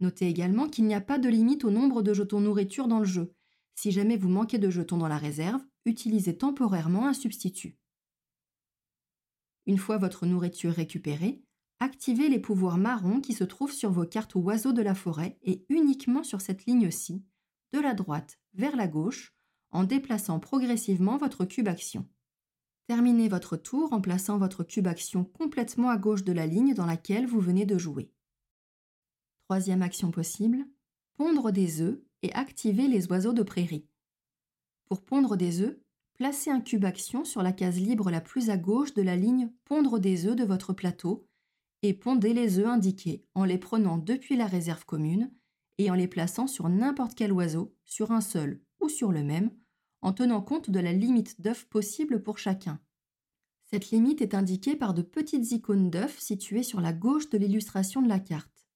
Notez 0.00 0.26
également 0.26 0.68
qu'il 0.68 0.84
n'y 0.86 0.96
a 0.96 1.00
pas 1.00 1.20
de 1.20 1.28
limite 1.28 1.62
au 1.62 1.70
nombre 1.70 2.02
de 2.02 2.12
jetons 2.12 2.40
nourriture 2.40 2.88
dans 2.88 2.98
le 2.98 3.04
jeu. 3.04 3.32
Si 3.76 3.92
jamais 3.92 4.16
vous 4.16 4.28
manquez 4.28 4.58
de 4.58 4.68
jetons 4.68 4.98
dans 4.98 5.06
la 5.06 5.18
réserve, 5.18 5.62
utilisez 5.84 6.36
temporairement 6.36 7.06
un 7.06 7.14
substitut. 7.14 7.78
Une 9.66 9.78
fois 9.78 9.96
votre 9.96 10.26
nourriture 10.26 10.72
récupérée, 10.72 11.44
activez 11.82 12.28
les 12.28 12.38
pouvoirs 12.38 12.78
marrons 12.78 13.20
qui 13.20 13.32
se 13.32 13.44
trouvent 13.44 13.72
sur 13.72 13.90
vos 13.90 14.06
cartes 14.06 14.36
oiseaux 14.36 14.72
de 14.72 14.82
la 14.82 14.94
forêt 14.94 15.38
et 15.42 15.66
uniquement 15.68 16.22
sur 16.22 16.40
cette 16.40 16.64
ligne-ci, 16.66 17.24
de 17.72 17.80
la 17.80 17.92
droite 17.92 18.38
vers 18.54 18.76
la 18.76 18.86
gauche, 18.86 19.34
en 19.72 19.84
déplaçant 19.84 20.38
progressivement 20.38 21.16
votre 21.16 21.44
cube 21.44 21.68
action. 21.68 22.08
Terminez 22.86 23.28
votre 23.28 23.56
tour 23.56 23.92
en 23.92 24.00
plaçant 24.00 24.38
votre 24.38 24.62
cube 24.62 24.86
action 24.86 25.24
complètement 25.24 25.88
à 25.88 25.96
gauche 25.96 26.24
de 26.24 26.32
la 26.32 26.46
ligne 26.46 26.74
dans 26.74 26.86
laquelle 26.86 27.26
vous 27.26 27.40
venez 27.40 27.66
de 27.66 27.78
jouer. 27.78 28.12
Troisième 29.48 29.82
action 29.82 30.10
possible, 30.10 30.64
pondre 31.16 31.50
des 31.50 31.80
œufs 31.80 32.00
et 32.22 32.32
activer 32.32 32.86
les 32.86 33.08
oiseaux 33.08 33.32
de 33.32 33.42
prairie. 33.42 33.88
Pour 34.84 35.02
pondre 35.04 35.36
des 35.36 35.62
œufs, 35.62 35.78
placez 36.14 36.50
un 36.50 36.60
cube 36.60 36.84
action 36.84 37.24
sur 37.24 37.42
la 37.42 37.52
case 37.52 37.80
libre 37.80 38.10
la 38.10 38.20
plus 38.20 38.50
à 38.50 38.56
gauche 38.56 38.94
de 38.94 39.02
la 39.02 39.16
ligne 39.16 39.50
Pondre 39.64 39.98
des 39.98 40.26
œufs 40.26 40.36
de 40.36 40.44
votre 40.44 40.72
plateau 40.72 41.26
et 41.82 41.94
pondez 41.94 42.32
les 42.32 42.58
œufs 42.58 42.66
indiqués 42.66 43.24
en 43.34 43.44
les 43.44 43.58
prenant 43.58 43.98
depuis 43.98 44.36
la 44.36 44.46
réserve 44.46 44.84
commune 44.84 45.32
et 45.78 45.90
en 45.90 45.94
les 45.94 46.08
plaçant 46.08 46.46
sur 46.46 46.68
n'importe 46.68 47.14
quel 47.14 47.32
oiseau, 47.32 47.74
sur 47.84 48.12
un 48.12 48.20
seul 48.20 48.60
ou 48.80 48.88
sur 48.88 49.12
le 49.12 49.22
même, 49.22 49.50
en 50.00 50.12
tenant 50.12 50.42
compte 50.42 50.70
de 50.70 50.80
la 50.80 50.92
limite 50.92 51.40
d'œufs 51.40 51.64
possible 51.68 52.22
pour 52.22 52.38
chacun. 52.38 52.80
Cette 53.64 53.90
limite 53.90 54.20
est 54.20 54.34
indiquée 54.34 54.76
par 54.76 54.92
de 54.92 55.02
petites 55.02 55.50
icônes 55.52 55.90
d'œufs 55.90 56.18
situées 56.18 56.62
sur 56.62 56.80
la 56.80 56.92
gauche 56.92 57.30
de 57.30 57.38
l'illustration 57.38 58.02
de 58.02 58.08
la 58.08 58.20
carte. 58.20 58.68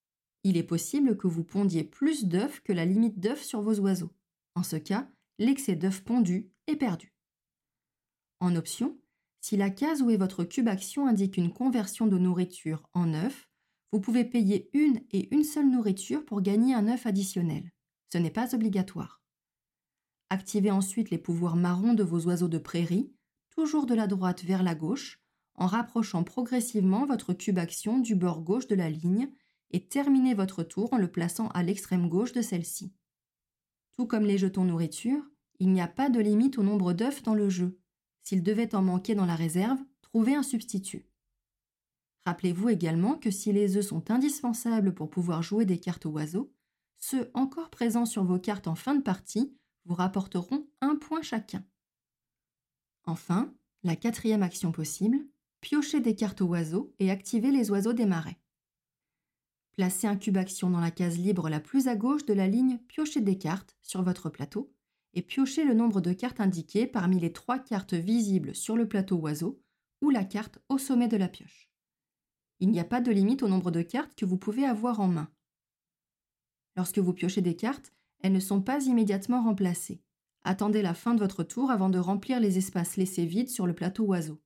Il 0.42 0.56
est 0.56 0.62
possible 0.62 1.16
que 1.16 1.26
vous 1.26 1.44
pondiez 1.44 1.84
plus 1.84 2.24
d'œufs 2.24 2.62
que 2.62 2.72
la 2.72 2.84
limite 2.84 3.20
d'œufs 3.20 3.42
sur 3.42 3.60
vos 3.60 3.78
oiseaux. 3.80 4.12
En 4.54 4.62
ce 4.62 4.76
cas, 4.76 5.08
l'excès 5.38 5.76
d'œufs 5.76 6.02
pondus 6.02 6.48
est 6.66 6.76
perdu. 6.76 7.12
En 8.40 8.56
option, 8.56 8.96
si 9.46 9.56
la 9.56 9.70
case 9.70 10.02
où 10.02 10.10
est 10.10 10.16
votre 10.16 10.42
cube 10.42 10.66
action 10.66 11.06
indique 11.06 11.36
une 11.36 11.52
conversion 11.52 12.08
de 12.08 12.18
nourriture 12.18 12.82
en 12.94 13.14
œuf, 13.14 13.48
vous 13.92 14.00
pouvez 14.00 14.24
payer 14.24 14.68
une 14.72 15.00
et 15.12 15.32
une 15.32 15.44
seule 15.44 15.70
nourriture 15.70 16.24
pour 16.24 16.42
gagner 16.42 16.74
un 16.74 16.88
œuf 16.88 17.06
additionnel. 17.06 17.70
Ce 18.12 18.18
n'est 18.18 18.32
pas 18.32 18.56
obligatoire. 18.56 19.22
Activez 20.30 20.72
ensuite 20.72 21.10
les 21.10 21.18
pouvoirs 21.18 21.54
marrons 21.54 21.94
de 21.94 22.02
vos 22.02 22.26
oiseaux 22.26 22.48
de 22.48 22.58
prairie, 22.58 23.12
toujours 23.50 23.86
de 23.86 23.94
la 23.94 24.08
droite 24.08 24.42
vers 24.42 24.64
la 24.64 24.74
gauche, 24.74 25.20
en 25.54 25.68
rapprochant 25.68 26.24
progressivement 26.24 27.06
votre 27.06 27.32
cube 27.32 27.60
action 27.60 28.00
du 28.00 28.16
bord 28.16 28.42
gauche 28.42 28.66
de 28.66 28.74
la 28.74 28.90
ligne 28.90 29.30
et 29.70 29.86
terminez 29.86 30.34
votre 30.34 30.64
tour 30.64 30.92
en 30.92 30.98
le 30.98 31.12
plaçant 31.12 31.50
à 31.50 31.62
l'extrême 31.62 32.08
gauche 32.08 32.32
de 32.32 32.42
celle-ci. 32.42 32.92
Tout 33.96 34.08
comme 34.08 34.26
les 34.26 34.38
jetons 34.38 34.64
nourriture, 34.64 35.22
il 35.60 35.70
n'y 35.70 35.80
a 35.80 35.86
pas 35.86 36.10
de 36.10 36.18
limite 36.18 36.58
au 36.58 36.64
nombre 36.64 36.94
d'œufs 36.94 37.22
dans 37.22 37.34
le 37.36 37.48
jeu. 37.48 37.78
S'il 38.26 38.42
devait 38.42 38.74
en 38.74 38.82
manquer 38.82 39.14
dans 39.14 39.24
la 39.24 39.36
réserve, 39.36 39.78
trouvez 40.02 40.34
un 40.34 40.42
substitut. 40.42 41.06
Rappelez-vous 42.24 42.70
également 42.70 43.14
que 43.14 43.30
si 43.30 43.52
les 43.52 43.76
œufs 43.76 43.86
sont 43.86 44.10
indispensables 44.10 44.94
pour 44.94 45.08
pouvoir 45.10 45.44
jouer 45.44 45.64
des 45.64 45.78
cartes 45.78 46.06
oiseaux, 46.06 46.52
ceux 46.98 47.30
encore 47.34 47.70
présents 47.70 48.04
sur 48.04 48.24
vos 48.24 48.40
cartes 48.40 48.66
en 48.66 48.74
fin 48.74 48.96
de 48.96 49.00
partie 49.00 49.56
vous 49.84 49.94
rapporteront 49.94 50.66
un 50.80 50.96
point 50.96 51.22
chacun. 51.22 51.64
Enfin, 53.04 53.54
La 53.84 53.94
quatrième 53.94 54.42
action 54.42 54.72
possible, 54.72 55.18
piochez 55.60 56.00
des 56.00 56.16
cartes 56.16 56.40
oiseaux 56.40 56.92
et 56.98 57.12
activez 57.12 57.52
les 57.52 57.70
oiseaux 57.70 57.92
des 57.92 58.06
marais. 58.06 58.40
Placez 59.76 60.08
un 60.08 60.16
cube 60.16 60.38
action 60.38 60.68
dans 60.68 60.80
la 60.80 60.90
case 60.90 61.16
libre 61.16 61.48
la 61.48 61.60
plus 61.60 61.86
à 61.86 61.94
gauche 61.94 62.24
de 62.24 62.34
la 62.34 62.48
ligne 62.48 62.78
Piocher 62.88 63.20
des 63.20 63.38
cartes 63.38 63.76
sur 63.82 64.02
votre 64.02 64.30
plateau 64.30 64.75
et 65.14 65.22
piochez 65.22 65.64
le 65.64 65.74
nombre 65.74 66.00
de 66.00 66.12
cartes 66.12 66.40
indiquées 66.40 66.86
parmi 66.86 67.18
les 67.18 67.32
trois 67.32 67.58
cartes 67.58 67.94
visibles 67.94 68.54
sur 68.54 68.76
le 68.76 68.88
plateau 68.88 69.16
oiseau 69.16 69.62
ou 70.02 70.10
la 70.10 70.24
carte 70.24 70.58
au 70.68 70.78
sommet 70.78 71.08
de 71.08 71.16
la 71.16 71.28
pioche. 71.28 71.70
Il 72.60 72.70
n'y 72.70 72.80
a 72.80 72.84
pas 72.84 73.00
de 73.00 73.10
limite 73.10 73.42
au 73.42 73.48
nombre 73.48 73.70
de 73.70 73.82
cartes 73.82 74.14
que 74.14 74.24
vous 74.24 74.38
pouvez 74.38 74.64
avoir 74.64 75.00
en 75.00 75.08
main. 75.08 75.30
Lorsque 76.76 76.98
vous 76.98 77.12
piochez 77.12 77.40
des 77.40 77.56
cartes, 77.56 77.92
elles 78.20 78.32
ne 78.32 78.40
sont 78.40 78.60
pas 78.60 78.84
immédiatement 78.84 79.42
remplacées. 79.42 80.02
Attendez 80.44 80.82
la 80.82 80.94
fin 80.94 81.14
de 81.14 81.20
votre 81.20 81.42
tour 81.42 81.70
avant 81.70 81.88
de 81.88 81.98
remplir 81.98 82.38
les 82.40 82.58
espaces 82.58 82.96
laissés 82.96 83.26
vides 83.26 83.48
sur 83.48 83.66
le 83.66 83.74
plateau 83.74 84.04
oiseau. 84.04 84.40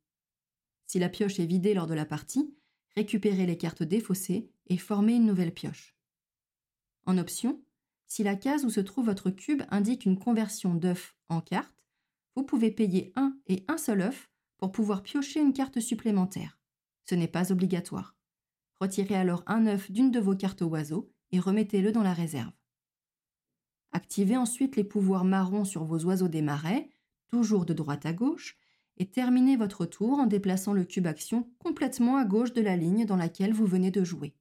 Si 0.87 0.99
la 0.99 1.09
pioche 1.09 1.39
est 1.39 1.47
vidée 1.47 1.75
lors 1.75 1.87
de 1.87 1.95
la 1.95 2.07
partie, 2.07 2.55
récupérez 2.97 3.47
les 3.47 3.59
cartes 3.59 3.83
défaussées 3.83 4.51
et 4.67 4.77
formez 4.77 5.15
une 5.15 5.27
nouvelle 5.27 5.55
pioche. 5.55 5.95
En 7.07 7.19
option, 7.19 7.63
si 8.11 8.25
la 8.25 8.35
case 8.35 8.65
où 8.65 8.71
se 8.71 8.81
trouve 8.81 9.07
votre 9.07 9.31
cube 9.31 9.63
indique 9.71 10.05
une 10.05 10.19
conversion 10.19 10.75
d'œuf 10.75 11.15
en 11.29 11.41
carte, 11.41 11.87
vous 12.35 12.43
pouvez 12.43 12.73
payer 12.73 13.13
un 13.15 13.39
et 13.47 13.65
un 13.69 13.79
seul 13.79 14.01
œuf 14.01 14.29
pour 14.59 14.73
pouvoir 14.73 15.05
piocher 15.05 15.41
une 15.41 15.53
carte 15.53 15.79
supplémentaire. 15.79 16.59
Ce 17.09 17.15
n'est 17.15 17.29
pas 17.29 17.53
obligatoire. 17.53 18.17
Retirez 18.81 19.15
alors 19.15 19.45
un 19.47 19.65
œuf 19.69 19.93
d'une 19.93 20.11
de 20.11 20.19
vos 20.19 20.35
cartes 20.35 20.63
oiseaux 20.63 21.13
et 21.31 21.39
remettez-le 21.39 21.93
dans 21.93 22.03
la 22.03 22.13
réserve. 22.13 22.53
Activez 23.93 24.37
ensuite 24.37 24.75
les 24.75 24.85
pouvoirs 24.85 25.25
marrons 25.25 25.65
sur 25.65 25.85
vos 25.85 26.05
oiseaux 26.05 26.29
des 26.29 26.43
marais, 26.43 26.91
toujours 27.29 27.65
de 27.65 27.75
droite 27.75 28.07
à 28.07 28.13
gauche, 28.13 28.59
et 28.97 29.07
terminez 29.07 29.57
votre 29.57 29.87
tour 29.87 30.19
en 30.19 30.27
déplaçant 30.27 30.73
le 30.73 30.85
cube 30.85 31.07
action 31.07 31.49
complètement 31.61 32.17
à 32.17 32.25
gauche 32.25 32.53
de 32.55 32.61
la 32.61 32.77
ligne 32.77 33.07
dans 33.07 33.17
laquelle 33.17 33.53
vous 33.53 33.67
venez 33.67 33.93
de 33.93 34.03
jouer. 34.03 34.35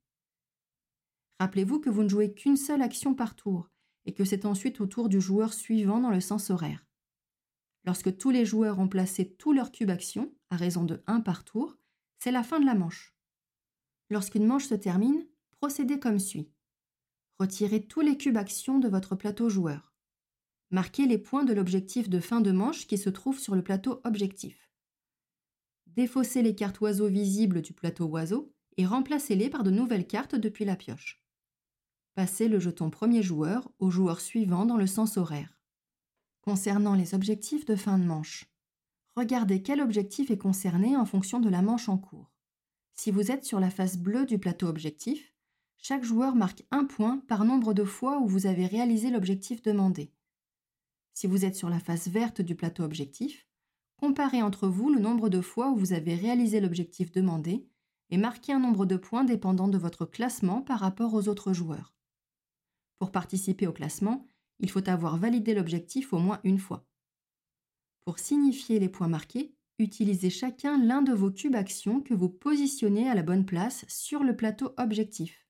Rappelez-vous 1.39 1.79
que 1.79 1.89
vous 1.89 2.03
ne 2.03 2.09
jouez 2.09 2.33
qu'une 2.33 2.57
seule 2.57 2.81
action 2.81 3.15
par 3.15 3.35
tour 3.35 3.69
et 4.05 4.13
que 4.13 4.25
c'est 4.25 4.45
ensuite 4.45 4.81
au 4.81 4.87
tour 4.87 5.07
du 5.07 5.21
joueur 5.21 5.53
suivant 5.53 5.99
dans 5.99 6.09
le 6.09 6.19
sens 6.19 6.49
horaire. 6.49 6.85
Lorsque 7.85 8.17
tous 8.17 8.29
les 8.29 8.45
joueurs 8.45 8.79
ont 8.79 8.89
placé 8.89 9.33
tout 9.33 9.53
leur 9.53 9.71
cube 9.71 9.89
action, 9.89 10.33
à 10.49 10.57
raison 10.57 10.83
de 10.83 11.01
1 11.07 11.21
par 11.21 11.45
tour, 11.45 11.77
c'est 12.17 12.31
la 12.31 12.43
fin 12.43 12.59
de 12.59 12.65
la 12.65 12.75
manche. 12.75 13.15
Lorsqu'une 14.09 14.45
manche 14.45 14.65
se 14.65 14.75
termine, 14.75 15.25
procédez 15.51 15.99
comme 15.99 16.19
suit. 16.19 16.51
Retirez 17.39 17.85
tous 17.85 18.01
les 18.01 18.17
cubes 18.17 18.37
actions 18.37 18.79
de 18.79 18.89
votre 18.89 19.15
plateau 19.15 19.47
joueur. 19.47 19.93
Marquez 20.71 21.07
les 21.07 21.17
points 21.17 21.45
de 21.45 21.53
l'objectif 21.53 22.09
de 22.09 22.19
fin 22.19 22.41
de 22.41 22.51
manche 22.51 22.85
qui 22.85 22.97
se 22.97 23.09
trouve 23.09 23.39
sur 23.39 23.55
le 23.55 23.63
plateau 23.63 24.01
objectif. 24.03 24.69
Défaussez 25.87 26.41
les 26.41 26.53
cartes 26.53 26.81
oiseaux 26.81 27.07
visibles 27.07 27.61
du 27.61 27.73
plateau 27.73 28.05
oiseau 28.05 28.53
et 28.77 28.85
remplacez-les 28.85 29.49
par 29.49 29.63
de 29.63 29.71
nouvelles 29.71 30.07
cartes 30.07 30.35
depuis 30.35 30.65
la 30.65 30.75
pioche. 30.75 31.18
Passez 32.19 32.49
le 32.49 32.59
jeton 32.59 32.89
premier 32.89 33.23
joueur 33.23 33.71
au 33.79 33.89
joueur 33.89 34.19
suivant 34.19 34.65
dans 34.65 34.75
le 34.75 34.87
sens 34.87 35.15
horaire. 35.15 35.57
Concernant 36.41 36.93
les 36.93 37.13
objectifs 37.13 37.63
de 37.63 37.77
fin 37.77 37.97
de 37.97 38.03
manche, 38.03 38.43
regardez 39.15 39.61
quel 39.61 39.79
objectif 39.79 40.29
est 40.29 40.37
concerné 40.37 40.97
en 40.97 41.05
fonction 41.05 41.39
de 41.39 41.47
la 41.47 41.61
manche 41.61 41.87
en 41.87 41.97
cours. 41.97 42.29
Si 42.93 43.09
vous 43.09 43.31
êtes 43.31 43.45
sur 43.45 43.61
la 43.61 43.69
face 43.69 43.97
bleue 43.97 44.25
du 44.25 44.37
plateau 44.37 44.67
objectif, 44.67 45.33
chaque 45.77 46.03
joueur 46.03 46.35
marque 46.35 46.65
un 46.71 46.83
point 46.83 47.23
par 47.29 47.45
nombre 47.45 47.73
de 47.73 47.85
fois 47.85 48.19
où 48.19 48.27
vous 48.27 48.47
avez 48.47 48.65
réalisé 48.65 49.11
l'objectif 49.11 49.61
demandé. 49.61 50.11
Si 51.13 51.25
vous 51.25 51.45
êtes 51.45 51.55
sur 51.55 51.69
la 51.69 51.79
face 51.79 52.09
verte 52.09 52.41
du 52.41 52.53
plateau 52.53 52.83
objectif, 52.83 53.47
comparez 53.95 54.41
entre 54.41 54.67
vous 54.67 54.89
le 54.89 54.99
nombre 54.99 55.29
de 55.29 55.39
fois 55.39 55.69
où 55.69 55.77
vous 55.77 55.93
avez 55.93 56.15
réalisé 56.15 56.59
l'objectif 56.59 57.13
demandé 57.13 57.65
et 58.09 58.17
marquez 58.17 58.51
un 58.51 58.59
nombre 58.59 58.85
de 58.85 58.97
points 58.97 59.23
dépendant 59.23 59.69
de 59.69 59.77
votre 59.77 60.05
classement 60.05 60.61
par 60.61 60.81
rapport 60.81 61.13
aux 61.13 61.29
autres 61.29 61.53
joueurs. 61.53 61.95
Pour 62.99 63.11
participer 63.11 63.65
au 63.65 63.71
classement, 63.71 64.25
il 64.59 64.69
faut 64.69 64.87
avoir 64.89 65.17
validé 65.17 65.53
l'objectif 65.53 66.13
au 66.13 66.19
moins 66.19 66.39
une 66.43 66.59
fois. 66.59 66.85
Pour 68.01 68.19
signifier 68.19 68.79
les 68.79 68.89
points 68.89 69.07
marqués, 69.07 69.55
utilisez 69.77 70.29
chacun 70.29 70.77
l'un 70.77 71.01
de 71.01 71.13
vos 71.13 71.31
cubes 71.31 71.55
actions 71.55 72.01
que 72.01 72.13
vous 72.13 72.29
positionnez 72.29 73.09
à 73.09 73.15
la 73.15 73.23
bonne 73.23 73.45
place 73.45 73.85
sur 73.87 74.23
le 74.23 74.35
plateau 74.35 74.73
objectif. 74.77 75.47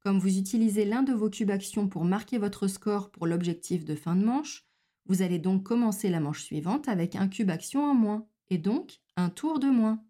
Comme 0.00 0.18
vous 0.18 0.38
utilisez 0.38 0.84
l'un 0.84 1.02
de 1.02 1.12
vos 1.12 1.28
cubes 1.28 1.50
actions 1.50 1.88
pour 1.88 2.04
marquer 2.04 2.38
votre 2.38 2.66
score 2.66 3.10
pour 3.10 3.26
l'objectif 3.26 3.84
de 3.84 3.94
fin 3.94 4.16
de 4.16 4.24
manche, 4.24 4.66
vous 5.06 5.22
allez 5.22 5.38
donc 5.38 5.64
commencer 5.64 6.08
la 6.08 6.20
manche 6.20 6.42
suivante 6.42 6.88
avec 6.88 7.16
un 7.16 7.28
cube 7.28 7.50
action 7.50 7.82
en 7.84 7.94
moins, 7.94 8.26
et 8.48 8.58
donc 8.58 9.00
un 9.16 9.28
tour 9.28 9.58
de 9.58 9.68
moins. 9.68 10.02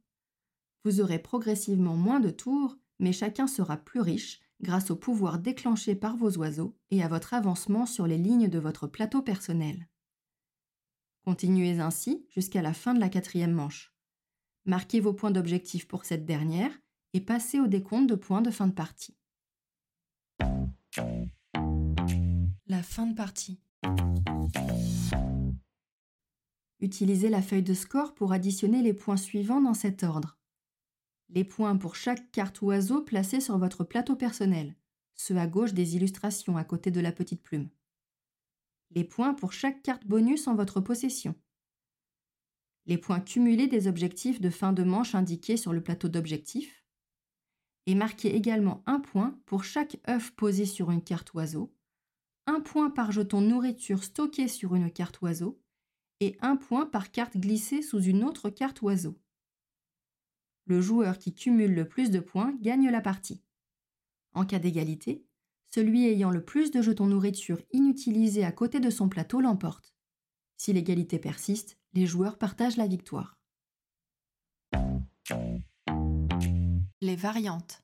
Vous 0.84 1.00
aurez 1.00 1.18
progressivement 1.18 1.96
moins 1.96 2.20
de 2.20 2.30
tours, 2.30 2.76
mais 2.98 3.12
chacun 3.12 3.46
sera 3.46 3.76
plus 3.76 4.00
riche 4.00 4.40
grâce 4.60 4.90
au 4.90 4.96
pouvoir 4.96 5.38
déclenché 5.38 5.94
par 5.94 6.16
vos 6.16 6.36
oiseaux 6.38 6.76
et 6.90 7.02
à 7.02 7.08
votre 7.08 7.34
avancement 7.34 7.86
sur 7.86 8.06
les 8.06 8.18
lignes 8.18 8.48
de 8.48 8.58
votre 8.58 8.86
plateau 8.86 9.22
personnel. 9.22 9.88
Continuez 11.24 11.80
ainsi 11.80 12.26
jusqu'à 12.30 12.62
la 12.62 12.72
fin 12.72 12.94
de 12.94 13.00
la 13.00 13.08
quatrième 13.08 13.52
manche. 13.52 13.94
Marquez 14.64 15.00
vos 15.00 15.12
points 15.12 15.30
d'objectif 15.30 15.86
pour 15.86 16.04
cette 16.04 16.24
dernière 16.24 16.72
et 17.12 17.20
passez 17.20 17.60
au 17.60 17.66
décompte 17.66 18.08
de 18.08 18.14
points 18.14 18.42
de 18.42 18.50
fin 18.50 18.66
de 18.66 18.72
partie. 18.72 19.16
La 22.66 22.82
fin 22.82 23.06
de 23.06 23.14
partie. 23.14 23.60
Utilisez 26.80 27.28
la 27.28 27.42
feuille 27.42 27.62
de 27.62 27.74
score 27.74 28.14
pour 28.14 28.32
additionner 28.32 28.82
les 28.82 28.94
points 28.94 29.16
suivants 29.16 29.60
dans 29.60 29.74
cet 29.74 30.04
ordre 30.04 30.37
les 31.30 31.44
points 31.44 31.76
pour 31.76 31.94
chaque 31.94 32.30
carte 32.32 32.62
oiseau 32.62 33.02
placée 33.02 33.40
sur 33.40 33.58
votre 33.58 33.84
plateau 33.84 34.16
personnel, 34.16 34.74
ceux 35.14 35.36
à 35.36 35.46
gauche 35.46 35.74
des 35.74 35.96
illustrations 35.96 36.56
à 36.56 36.64
côté 36.64 36.90
de 36.90 37.00
la 37.00 37.12
petite 37.12 37.42
plume. 37.42 37.68
Les 38.90 39.04
points 39.04 39.34
pour 39.34 39.52
chaque 39.52 39.82
carte 39.82 40.06
bonus 40.06 40.46
en 40.46 40.54
votre 40.54 40.80
possession. 40.80 41.34
Les 42.86 42.96
points 42.96 43.20
cumulés 43.20 43.66
des 43.66 43.86
objectifs 43.86 44.40
de 44.40 44.48
fin 44.48 44.72
de 44.72 44.82
manche 44.82 45.14
indiqués 45.14 45.58
sur 45.58 45.74
le 45.74 45.82
plateau 45.82 46.08
d'objectifs. 46.08 46.86
Et 47.84 47.94
marquez 47.94 48.34
également 48.34 48.82
un 48.86 49.00
point 49.00 49.38
pour 49.44 49.64
chaque 49.64 49.98
œuf 50.08 50.30
posé 50.32 50.64
sur 50.64 50.90
une 50.90 51.02
carte 51.02 51.34
oiseau, 51.34 51.74
un 52.46 52.60
point 52.60 52.88
par 52.88 53.12
jeton 53.12 53.42
nourriture 53.42 54.04
stocké 54.04 54.48
sur 54.48 54.74
une 54.74 54.90
carte 54.90 55.20
oiseau 55.20 55.60
et 56.20 56.38
un 56.40 56.56
point 56.56 56.86
par 56.86 57.10
carte 57.10 57.36
glissée 57.36 57.82
sous 57.82 58.00
une 58.00 58.24
autre 58.24 58.48
carte 58.48 58.80
oiseau 58.80 59.18
le 60.68 60.82
joueur 60.82 61.18
qui 61.18 61.34
cumule 61.34 61.74
le 61.74 61.88
plus 61.88 62.10
de 62.10 62.20
points 62.20 62.54
gagne 62.60 62.90
la 62.90 63.00
partie. 63.00 63.42
En 64.34 64.44
cas 64.44 64.58
d'égalité, 64.58 65.24
celui 65.70 66.06
ayant 66.06 66.30
le 66.30 66.44
plus 66.44 66.70
de 66.70 66.82
jetons 66.82 67.06
nourriture 67.06 67.60
inutilisés 67.72 68.44
à 68.44 68.52
côté 68.52 68.78
de 68.78 68.90
son 68.90 69.08
plateau 69.08 69.40
l'emporte. 69.40 69.94
Si 70.58 70.72
l'égalité 70.72 71.18
persiste, 71.18 71.78
les 71.94 72.06
joueurs 72.06 72.36
partagent 72.36 72.76
la 72.76 72.86
victoire. 72.86 73.38
Les 77.00 77.16
variantes. 77.16 77.82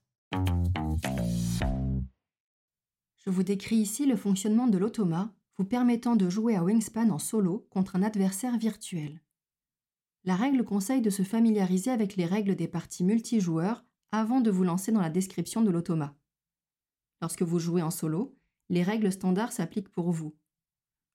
Je 3.16 3.30
vous 3.30 3.42
décris 3.42 3.76
ici 3.76 4.04
le 4.04 4.16
fonctionnement 4.16 4.66
de 4.66 4.76
l'automa, 4.76 5.34
vous 5.56 5.64
permettant 5.64 6.16
de 6.16 6.28
jouer 6.28 6.56
à 6.56 6.62
Wingspan 6.62 7.08
en 7.10 7.18
solo 7.18 7.66
contre 7.70 7.96
un 7.96 8.02
adversaire 8.02 8.58
virtuel 8.58 9.23
la 10.24 10.36
règle 10.36 10.64
conseille 10.64 11.02
de 11.02 11.10
se 11.10 11.22
familiariser 11.22 11.90
avec 11.90 12.16
les 12.16 12.24
règles 12.24 12.56
des 12.56 12.68
parties 12.68 13.04
multijoueurs 13.04 13.84
avant 14.10 14.40
de 14.40 14.50
vous 14.50 14.64
lancer 14.64 14.90
dans 14.90 15.00
la 15.00 15.10
description 15.10 15.60
de 15.60 15.70
l'automa. 15.70 16.16
Lorsque 17.20 17.42
vous 17.42 17.58
jouez 17.58 17.82
en 17.82 17.90
solo, 17.90 18.34
les 18.70 18.82
règles 18.82 19.12
standards 19.12 19.52
s'appliquent 19.52 19.90
pour 19.90 20.10
vous. 20.10 20.34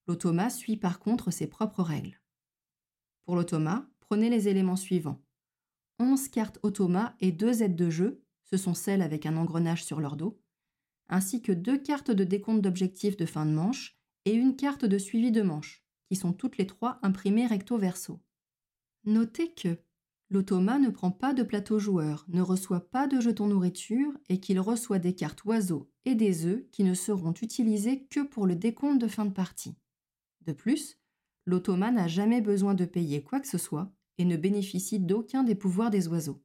L'automa 0.08 0.50
suit 0.50 0.78
par 0.78 1.00
contre 1.00 1.32
ses 1.32 1.48
propres 1.48 1.82
règles. 1.82 2.22
Pour 3.24 3.36
l'automa, 3.36 3.90
prenez 4.00 4.30
les 4.30 4.48
éléments 4.48 4.76
suivants. 4.76 5.22
11 6.00 6.30
cartes 6.30 6.60
automa 6.64 7.16
et 7.20 7.32
2 7.32 7.64
aides 7.64 7.76
de 7.76 7.90
jeu, 7.90 8.24
ce 8.44 8.58
sont 8.58 8.74
celles 8.74 9.02
avec 9.02 9.26
un 9.26 9.38
engrenage 9.38 9.84
sur 9.84 10.00
leur 10.00 10.16
dos, 10.16 10.40
ainsi 11.10 11.42
que 11.42 11.52
deux 11.52 11.78
cartes 11.78 12.12
de 12.12 12.24
décompte 12.24 12.62
d'objectifs 12.62 13.18
de 13.18 13.26
fin 13.26 13.46
de 13.46 13.52
manche 13.52 13.98
et 14.26 14.34
une 14.34 14.56
carte 14.56 14.86
de 14.86 14.98
suivi 14.98 15.32
de 15.32 15.42
manche, 15.42 15.84
qui 16.08 16.16
sont 16.16 16.34
toutes 16.34 16.58
les 16.58 16.68
trois 16.68 17.00
imprimées 17.02 17.48
recto 17.48 17.78
verso. 17.78 18.20
Notez 19.10 19.52
que 19.56 19.76
l'automa 20.30 20.78
ne 20.78 20.90
prend 20.90 21.10
pas 21.10 21.34
de 21.34 21.42
plateau 21.42 21.80
joueur, 21.80 22.26
ne 22.28 22.44
reçoit 22.44 22.92
pas 22.92 23.08
de 23.08 23.20
jetons 23.20 23.48
nourriture 23.48 24.12
et 24.30 24.40
qu'il 24.40 24.60
reçoit 24.60 25.00
des 25.00 25.16
cartes 25.16 25.44
oiseaux 25.46 25.92
et 26.06 26.14
des 26.14 26.46
œufs 26.46 26.64
qui 26.70 26.84
ne 26.84 26.94
seront 26.94 27.34
utilisés 27.42 28.06
que 28.06 28.20
pour 28.20 28.46
le 28.46 28.56
décompte 28.56 29.02
de 29.02 29.08
fin 29.08 29.26
de 29.26 29.34
partie. 29.34 29.76
De 30.42 30.54
plus, 30.54 31.00
l'automa 31.48 31.90
n'a 31.90 32.08
jamais 32.08 32.40
besoin 32.40 32.76
de 32.76 32.86
payer 32.86 33.24
quoi 33.24 33.40
que 33.40 33.48
ce 33.48 33.58
soit 33.58 33.92
et 34.20 34.26
ne 34.26 34.38
bénéficie 34.38 35.00
d'aucun 35.00 35.42
des 35.42 35.56
pouvoirs 35.56 35.90
des 35.90 36.08
oiseaux. 36.08 36.44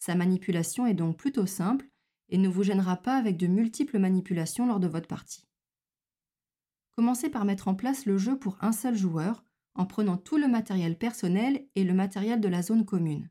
Sa 0.00 0.16
manipulation 0.16 0.84
est 0.84 0.94
donc 0.94 1.16
plutôt 1.16 1.46
simple 1.46 1.88
et 2.28 2.38
ne 2.38 2.48
vous 2.48 2.64
gênera 2.64 2.96
pas 2.96 3.16
avec 3.16 3.36
de 3.36 3.46
multiples 3.46 4.00
manipulations 4.00 4.66
lors 4.66 4.80
de 4.80 4.88
votre 4.88 5.06
partie. 5.06 5.46
Commencez 6.96 7.30
par 7.30 7.44
mettre 7.44 7.68
en 7.68 7.76
place 7.76 8.04
le 8.04 8.18
jeu 8.18 8.36
pour 8.36 8.58
un 8.62 8.72
seul 8.72 8.96
joueur 8.96 9.44
en 9.78 9.86
prenant 9.86 10.18
tout 10.18 10.36
le 10.36 10.48
matériel 10.48 10.98
personnel 10.98 11.66
et 11.76 11.84
le 11.84 11.94
matériel 11.94 12.40
de 12.40 12.48
la 12.48 12.62
zone 12.62 12.84
commune. 12.84 13.30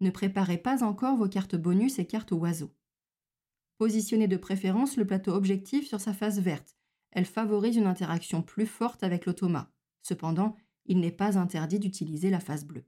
Ne 0.00 0.10
préparez 0.10 0.58
pas 0.58 0.82
encore 0.82 1.16
vos 1.16 1.28
cartes 1.28 1.54
bonus 1.54 1.98
et 1.98 2.06
cartes 2.06 2.32
oiseaux. 2.32 2.74
Positionnez 3.76 4.26
de 4.26 4.38
préférence 4.38 4.96
le 4.96 5.06
plateau 5.06 5.32
objectif 5.32 5.86
sur 5.86 6.00
sa 6.00 6.14
face 6.14 6.38
verte. 6.38 6.76
Elle 7.10 7.26
favorise 7.26 7.76
une 7.76 7.86
interaction 7.86 8.42
plus 8.42 8.66
forte 8.66 9.02
avec 9.02 9.26
l'automa. 9.26 9.70
Cependant, 10.02 10.56
il 10.86 10.98
n'est 10.98 11.12
pas 11.12 11.38
interdit 11.38 11.78
d'utiliser 11.78 12.30
la 12.30 12.40
face 12.40 12.64
bleue. 12.64 12.86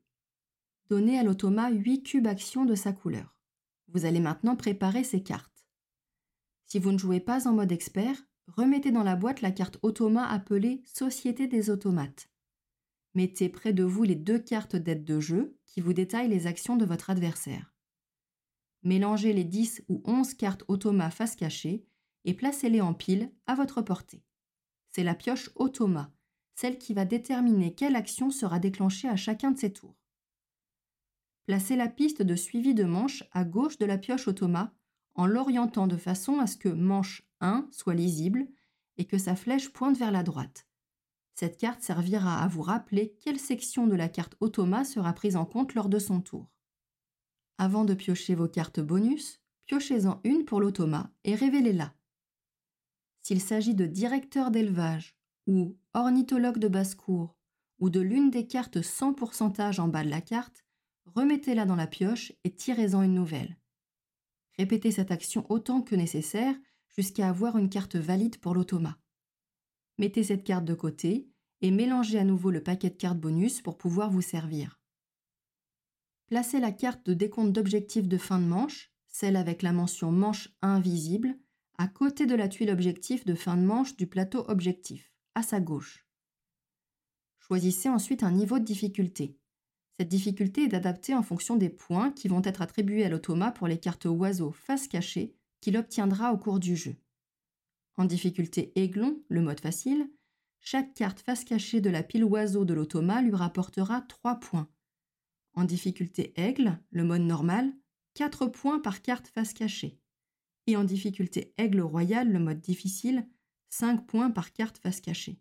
Donnez 0.89 1.19
à 1.19 1.23
l'automa 1.23 1.71
8 1.71 2.03
cubes 2.03 2.27
actions 2.27 2.65
de 2.65 2.75
sa 2.75 2.93
couleur. 2.93 3.37
Vous 3.89 4.07
allez 4.07 4.21
maintenant 4.21 4.57
préparer 4.57 5.05
ces 5.05 5.23
cartes. 5.23 5.67
Si 6.65 6.79
vous 6.79 6.93
ne 6.93 6.99
jouez 6.99 7.21
pas 7.21 7.47
en 7.47 7.53
mode 7.53 7.73
expert, 7.73 8.17
remettez 8.47 8.93
dans 8.93 9.03
la 9.03 9.17
boîte 9.17 9.43
la 9.43 9.51
carte 9.51 9.79
automa 9.83 10.27
appelée 10.27 10.83
Société 10.87 11.47
des 11.47 11.69
automates. 11.69 12.30
Mettez 13.15 13.49
près 13.49 13.73
de 13.73 13.83
vous 13.83 14.05
les 14.05 14.15
deux 14.15 14.39
cartes 14.39 14.77
d'aide 14.77 15.05
de 15.05 15.19
jeu 15.19 15.57
qui 15.67 15.81
vous 15.81 15.93
détaillent 15.93 16.29
les 16.29 16.47
actions 16.47 16.77
de 16.77 16.85
votre 16.85 17.11
adversaire. 17.11 17.75
Mélangez 18.83 19.33
les 19.33 19.45
10 19.45 19.85
ou 19.89 20.01
11 20.05 20.35
cartes 20.35 20.65
automa 20.69 21.11
face 21.11 21.37
cachée 21.37 21.85
et 22.25 22.35
placez-les 22.35 22.81
en 22.81 22.95
pile 22.95 23.33
à 23.47 23.55
votre 23.55 23.83
portée. 23.83 24.25
C'est 24.91 25.05
la 25.05 25.15
pioche 25.15 25.51
automa, 25.57 26.13
celle 26.55 26.79
qui 26.79 26.95
va 26.95 27.05
déterminer 27.05 27.75
quelle 27.75 27.97
action 27.97 28.31
sera 28.31 28.59
déclenchée 28.59 29.09
à 29.09 29.17
chacun 29.17 29.51
de 29.51 29.59
ces 29.59 29.73
tours. 29.73 29.97
Placez 31.47 31.77
la 31.77 31.89
piste 31.89 32.23
de 32.23 32.37
suivi 32.37 32.75
de 32.75 32.85
manche 32.85 33.25
à 33.33 33.45
gauche 33.45 33.79
de 33.79 33.87
la 33.87 33.99
pioche 33.99 34.29
automa 34.29 34.73
en 35.15 35.27
l'orientant 35.27 35.87
de 35.87 35.97
façon 35.97 36.39
à 36.39 36.47
ce 36.47 36.57
que 36.57 36.69
manche 36.69 37.23
1 37.41 37.69
soit 37.73 37.95
lisible 37.95 38.47
et 38.99 39.05
que 39.07 39.19
sa 39.19 39.35
flèche 39.35 39.73
pointe 39.73 39.99
vers 39.99 40.13
la 40.13 40.23
droite. 40.23 40.70
Cette 41.41 41.57
carte 41.57 41.81
servira 41.81 42.43
à 42.43 42.49
vous 42.49 42.61
rappeler 42.61 43.17
quelle 43.19 43.39
section 43.39 43.87
de 43.87 43.95
la 43.95 44.11
carte 44.11 44.37
automa 44.41 44.85
sera 44.85 45.15
prise 45.15 45.37
en 45.37 45.47
compte 45.47 45.73
lors 45.73 45.89
de 45.89 45.99
son 45.99 46.21
tour. 46.21 46.51
Avant 47.57 47.87
de 47.87 47.95
piocher 47.95 48.35
vos 48.35 48.47
cartes 48.47 48.81
bonus, 48.81 49.41
piochez-en 49.65 50.21
une 50.25 50.45
pour 50.45 50.61
l'automa 50.61 51.11
et 51.25 51.35
révélez-la. 51.35 51.95
S'il 53.23 53.41
s'agit 53.41 53.75
de 53.75 53.87
directeur 53.87 54.51
d'élevage 54.51 55.17
ou 55.47 55.79
ornithologue 55.95 56.59
de 56.59 56.69
basse-cour 56.69 57.35
ou 57.79 57.89
de 57.89 58.01
l'une 58.01 58.31
des 58.31 58.47
cartes 58.47 58.83
sans 58.83 59.15
pourcentage 59.15 59.81
en 59.81 59.89
bas 59.89 60.05
de 60.05 60.11
la 60.11 60.21
carte, 60.21 60.67
remettez-la 61.07 61.65
dans 61.65 61.77
la 61.77 61.87
pioche 61.87 62.35
et 62.45 62.55
tirez-en 62.55 63.01
une 63.01 63.15
nouvelle. 63.15 63.57
Répétez 64.59 64.91
cette 64.91 65.11
action 65.11 65.47
autant 65.49 65.81
que 65.81 65.97
nécessaire 65.97 66.55
jusqu'à 66.89 67.31
avoir 67.31 67.57
une 67.57 67.71
carte 67.71 67.97
valide 67.97 68.37
pour 68.37 68.53
l'automa. 68.53 68.99
Mettez 69.97 70.23
cette 70.23 70.45
carte 70.45 70.67
de 70.67 70.75
côté 70.75 71.30
et 71.63 71.71
mélangez 71.71 72.19
à 72.19 72.25
nouveau 72.25 72.51
le 72.51 72.63
paquet 72.63 72.91
de 72.91 72.97
cartes 72.97 73.19
bonus 73.19 73.61
pour 73.61 73.79
pouvoir 73.79 74.11
vous 74.11 74.23
servir. 74.23 74.81
Placez 76.27 76.61
la 76.61 76.73
carte 76.73 77.05
de 77.07 77.15
décompte 77.15 77.53
d'objectifs 77.53 78.09
de 78.09 78.19
fin 78.19 78.39
de 78.39 78.47
manche, 78.47 78.93
celle 79.09 79.37
avec 79.37 79.63
la 79.63 79.73
mention 79.73 80.13
manche 80.13 80.49
invisible, 80.63 81.37
à 81.77 81.89
côté 81.89 82.27
de 82.27 82.35
la 82.35 82.49
tuile 82.49 82.71
objectif 82.71 83.25
de 83.25 83.35
fin 83.35 83.57
de 83.57 83.63
manche 83.63 83.97
du 83.97 84.07
plateau 84.07 84.45
objectif, 84.49 85.13
à 85.35 85.43
sa 85.43 85.61
gauche. 85.61 86.07
Choisissez 87.41 87.89
ensuite 87.89 88.23
un 88.23 88.31
niveau 88.31 88.59
de 88.59 88.65
difficulté. 88.65 89.37
Cette 89.99 90.09
difficulté 90.09 90.63
est 90.63 90.75
adaptée 90.75 91.15
en 91.15 91.23
fonction 91.23 91.57
des 91.57 91.69
points 91.69 92.13
qui 92.13 92.29
vont 92.29 92.43
être 92.45 92.63
attribués 92.63 93.05
à 93.05 93.09
l'automa 93.09 93.51
pour 93.51 93.67
les 93.67 93.79
cartes 93.79 94.07
oiseaux 94.07 94.53
face 94.53 94.89
cachée 94.89 95.35
qu'il 95.61 95.77
obtiendra 95.77 96.33
au 96.33 96.39
cours 96.39 96.61
du 96.61 96.77
jeu. 96.77 96.97
En 97.97 98.05
difficulté 98.05 98.73
aiglon, 98.77 99.21
le 99.29 99.43
mode 99.43 99.61
facile, 99.61 100.09
chaque 100.61 100.95
carte 100.95 101.21
face 101.21 101.45
cachée 101.45 101.81
de 101.81 101.91
la 101.91 102.03
pile 102.03 102.25
oiseau 102.25 102.65
de 102.65 102.75
l'automa 102.75 103.23
lui 103.23 103.35
rapportera 103.35 104.03
3 104.03 104.41
points. 104.41 104.69
En 105.55 105.65
difficulté 105.65 106.33
aigle, 106.37 106.79
le 106.91 107.05
mode 107.05 107.23
normal, 107.23 107.73
4 108.15 108.47
points 108.47 108.79
par 108.79 109.03
carte 109.03 109.29
face 109.29 109.53
cachée. 109.53 109.99
Et 110.67 110.77
en 110.77 110.85
difficulté 110.85 111.55
aigle 111.57 111.81
royal, 111.81 112.31
le 112.31 112.39
mode 112.39 112.61
difficile, 112.61 113.27
5 113.71 114.07
points 114.07 114.31
par 114.31 114.53
carte 114.53 114.79
face 114.79 115.01
cachée. 115.01 115.41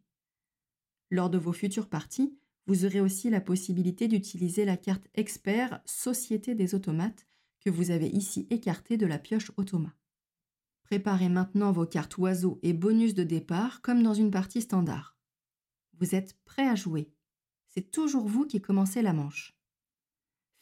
Lors 1.11 1.29
de 1.29 1.37
vos 1.37 1.53
futures 1.53 1.89
parties, 1.89 2.37
vous 2.65 2.85
aurez 2.85 3.01
aussi 3.01 3.29
la 3.29 3.41
possibilité 3.41 4.07
d'utiliser 4.07 4.63
la 4.63 4.77
carte 4.77 5.07
expert 5.15 5.81
Société 5.85 6.55
des 6.55 6.75
automates 6.75 7.25
que 7.59 7.69
vous 7.69 7.91
avez 7.91 8.07
ici 8.07 8.47
écartée 8.49 8.95
de 8.95 9.05
la 9.05 9.19
pioche 9.19 9.51
automa. 9.57 9.93
Préparez 10.89 11.29
maintenant 11.29 11.71
vos 11.71 11.85
cartes 11.85 12.17
oiseaux 12.17 12.59
et 12.63 12.73
bonus 12.73 13.13
de 13.13 13.23
départ 13.23 13.81
comme 13.83 14.01
dans 14.01 14.15
une 14.15 14.31
partie 14.31 14.61
standard. 14.61 15.15
Vous 15.99 16.15
êtes 16.15 16.35
prêt 16.45 16.67
à 16.67 16.73
jouer. 16.73 17.13
C'est 17.67 17.91
toujours 17.91 18.27
vous 18.27 18.47
qui 18.47 18.59
commencez 18.59 19.03
la 19.03 19.13
manche. 19.13 19.55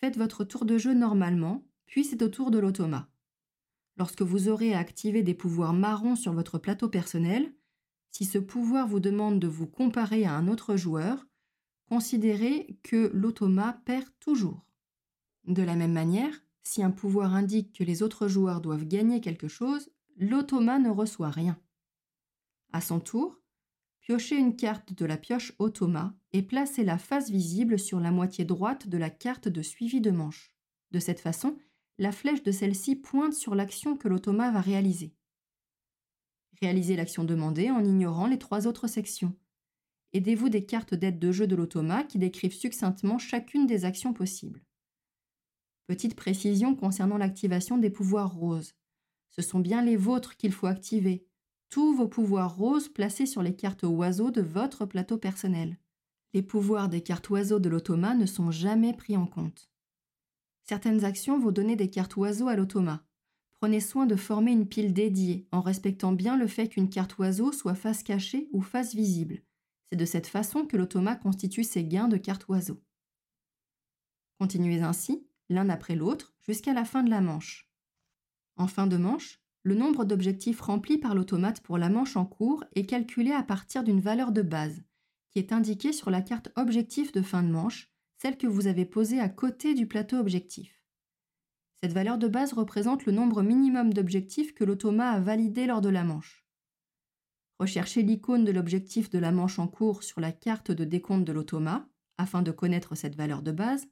Faites 0.01 0.17
votre 0.17 0.43
tour 0.43 0.65
de 0.65 0.77
jeu 0.77 0.93
normalement, 0.93 1.65
puis 1.85 2.03
c'est 2.03 2.21
au 2.21 2.27
tour 2.27 2.51
de 2.51 2.59
l'automa. 2.59 3.09
Lorsque 3.95 4.21
vous 4.21 4.49
aurez 4.49 4.73
à 4.73 4.79
activer 4.79 5.23
des 5.23 5.33
pouvoirs 5.33 5.71
marrons 5.71 6.17
sur 6.17 6.33
votre 6.33 6.57
plateau 6.57 6.89
personnel, 6.89 7.55
si 8.11 8.25
ce 8.25 8.37
pouvoir 8.37 8.85
vous 8.85 8.99
demande 8.99 9.39
de 9.39 9.47
vous 9.47 9.65
comparer 9.65 10.25
à 10.25 10.33
un 10.33 10.49
autre 10.49 10.75
joueur, 10.75 11.25
considérez 11.87 12.77
que 12.83 13.09
l'automa 13.13 13.81
perd 13.85 14.09
toujours. 14.19 14.65
De 15.45 15.63
la 15.63 15.77
même 15.77 15.93
manière, 15.93 16.43
si 16.63 16.83
un 16.83 16.91
pouvoir 16.91 17.33
indique 17.33 17.77
que 17.77 17.85
les 17.85 18.03
autres 18.03 18.27
joueurs 18.27 18.59
doivent 18.59 18.85
gagner 18.85 19.21
quelque 19.21 19.47
chose, 19.47 19.89
l'automa 20.17 20.79
ne 20.79 20.89
reçoit 20.89 21.29
rien. 21.29 21.59
À 22.73 22.81
son 22.81 22.99
tour, 22.99 23.39
piochez 24.01 24.35
une 24.35 24.55
carte 24.55 24.93
de 24.93 25.05
la 25.05 25.17
pioche 25.17 25.53
automa 25.59 26.15
et 26.33 26.41
placez 26.41 26.83
la 26.83 26.97
face 26.97 27.29
visible 27.29 27.77
sur 27.77 27.99
la 27.99 28.11
moitié 28.11 28.43
droite 28.43 28.87
de 28.87 28.97
la 28.97 29.09
carte 29.09 29.47
de 29.47 29.61
suivi 29.61 30.01
de 30.01 30.11
manche. 30.11 30.53
De 30.91 30.99
cette 30.99 31.19
façon, 31.19 31.57
la 31.97 32.11
flèche 32.11 32.43
de 32.43 32.51
celle-ci 32.51 32.95
pointe 32.95 33.33
sur 33.33 33.55
l'action 33.55 33.95
que 33.95 34.07
l'automa 34.07 34.51
va 34.51 34.61
réaliser. 34.61 35.13
Réalisez 36.61 36.95
l'action 36.95 37.23
demandée 37.23 37.69
en 37.69 37.83
ignorant 37.83 38.27
les 38.27 38.39
trois 38.39 38.65
autres 38.65 38.87
sections. 38.87 39.35
Aidez-vous 40.13 40.49
des 40.49 40.65
cartes 40.65 40.95
d'aide 40.95 41.19
de 41.19 41.31
jeu 41.31 41.45
de 41.45 41.55
l'automa 41.55 42.03
qui 42.03 42.17
décrivent 42.17 42.53
succinctement 42.53 43.19
chacune 43.19 43.67
des 43.67 43.85
actions 43.85 44.13
possibles. 44.13 44.63
Petite 45.85 46.15
précision 46.15 46.75
concernant 46.75 47.17
l'activation 47.17 47.77
des 47.77 47.89
pouvoirs 47.89 48.33
roses. 48.33 48.76
Ce 49.29 49.41
sont 49.41 49.59
bien 49.59 49.81
les 49.81 49.97
vôtres 49.97 50.35
qu'il 50.37 50.51
faut 50.51 50.67
activer. 50.67 51.25
Tous 51.69 51.95
vos 51.95 52.07
pouvoirs 52.07 52.55
roses 52.55 52.89
placés 52.89 53.25
sur 53.25 53.43
les 53.43 53.55
cartes 53.55 53.83
oiseaux 53.83 54.31
de 54.31 54.41
votre 54.41 54.85
plateau 54.85 55.17
personnel. 55.17 55.77
Les 56.33 56.41
pouvoirs 56.41 56.89
des 56.89 57.01
cartes 57.01 57.29
oiseaux 57.29 57.59
de 57.59 57.69
l'automa 57.69 58.13
ne 58.13 58.25
sont 58.25 58.51
jamais 58.51 58.93
pris 58.93 59.17
en 59.17 59.27
compte. 59.27 59.69
Certaines 60.63 61.05
actions 61.05 61.39
vont 61.39 61.51
donner 61.51 61.75
des 61.75 61.89
cartes 61.89 62.15
oiseaux 62.17 62.47
à 62.47 62.55
l'automa. 62.55 63.03
Prenez 63.59 63.79
soin 63.79 64.05
de 64.05 64.15
former 64.15 64.51
une 64.51 64.67
pile 64.67 64.93
dédiée 64.93 65.47
en 65.51 65.61
respectant 65.61 66.11
bien 66.11 66.37
le 66.37 66.47
fait 66.47 66.67
qu'une 66.67 66.89
carte 66.89 67.17
oiseau 67.17 67.51
soit 67.51 67.73
face 67.73 68.03
cachée 68.03 68.49
ou 68.51 68.61
face 68.61 68.93
visible. 68.93 69.41
C'est 69.89 69.95
de 69.95 70.05
cette 70.05 70.27
façon 70.27 70.65
que 70.65 70.77
l'automa 70.77 71.15
constitue 71.15 71.63
ses 71.63 71.83
gains 71.83 72.07
de 72.07 72.17
cartes 72.17 72.47
oiseaux. 72.49 72.81
Continuez 74.39 74.81
ainsi, 74.81 75.25
l'un 75.49 75.69
après 75.69 75.95
l'autre, 75.95 76.35
jusqu'à 76.41 76.73
la 76.73 76.85
fin 76.85 77.01
de 77.01 77.09
la 77.09 77.21
manche. 77.21 77.66
En 78.57 78.67
fin 78.67 78.87
de 78.87 78.97
manche, 78.97 79.39
le 79.63 79.75
nombre 79.75 80.03
d'objectifs 80.03 80.61
remplis 80.61 80.97
par 80.97 81.13
l'automate 81.13 81.61
pour 81.61 81.77
la 81.77 81.89
manche 81.89 82.15
en 82.17 82.25
cours 82.25 82.63
est 82.73 82.85
calculé 82.85 83.31
à 83.31 83.43
partir 83.43 83.83
d'une 83.83 83.99
valeur 83.99 84.31
de 84.31 84.41
base, 84.41 84.81
qui 85.29 85.39
est 85.39 85.51
indiquée 85.51 85.93
sur 85.93 86.09
la 86.09 86.21
carte 86.21 86.49
objectif 86.55 87.11
de 87.11 87.21
fin 87.21 87.43
de 87.43 87.51
manche, 87.51 87.91
celle 88.17 88.37
que 88.37 88.47
vous 88.47 88.67
avez 88.67 88.85
posée 88.85 89.19
à 89.19 89.29
côté 89.29 89.75
du 89.75 89.87
plateau 89.87 90.17
objectif. 90.17 90.81
Cette 91.81 91.93
valeur 91.93 92.17
de 92.17 92.27
base 92.27 92.53
représente 92.53 93.05
le 93.05 93.11
nombre 93.11 93.43
minimum 93.43 93.93
d'objectifs 93.93 94.55
que 94.55 94.63
l'automa 94.63 95.11
a 95.11 95.19
validé 95.19 95.67
lors 95.67 95.81
de 95.81 95.89
la 95.89 96.03
manche. 96.03 96.43
Recherchez 97.59 98.01
l'icône 98.01 98.45
de 98.45 98.51
l'objectif 98.51 99.09
de 99.09 99.19
la 99.19 99.31
manche 99.31 99.59
en 99.59 99.67
cours 99.67 100.03
sur 100.03 100.19
la 100.19 100.31
carte 100.31 100.71
de 100.71 100.83
décompte 100.83 101.25
de 101.25 101.33
l'automa 101.33 101.87
afin 102.17 102.41
de 102.41 102.51
connaître 102.51 102.95
cette 102.95 103.15
valeur 103.15 103.43
de 103.43 103.51
base 103.51 103.87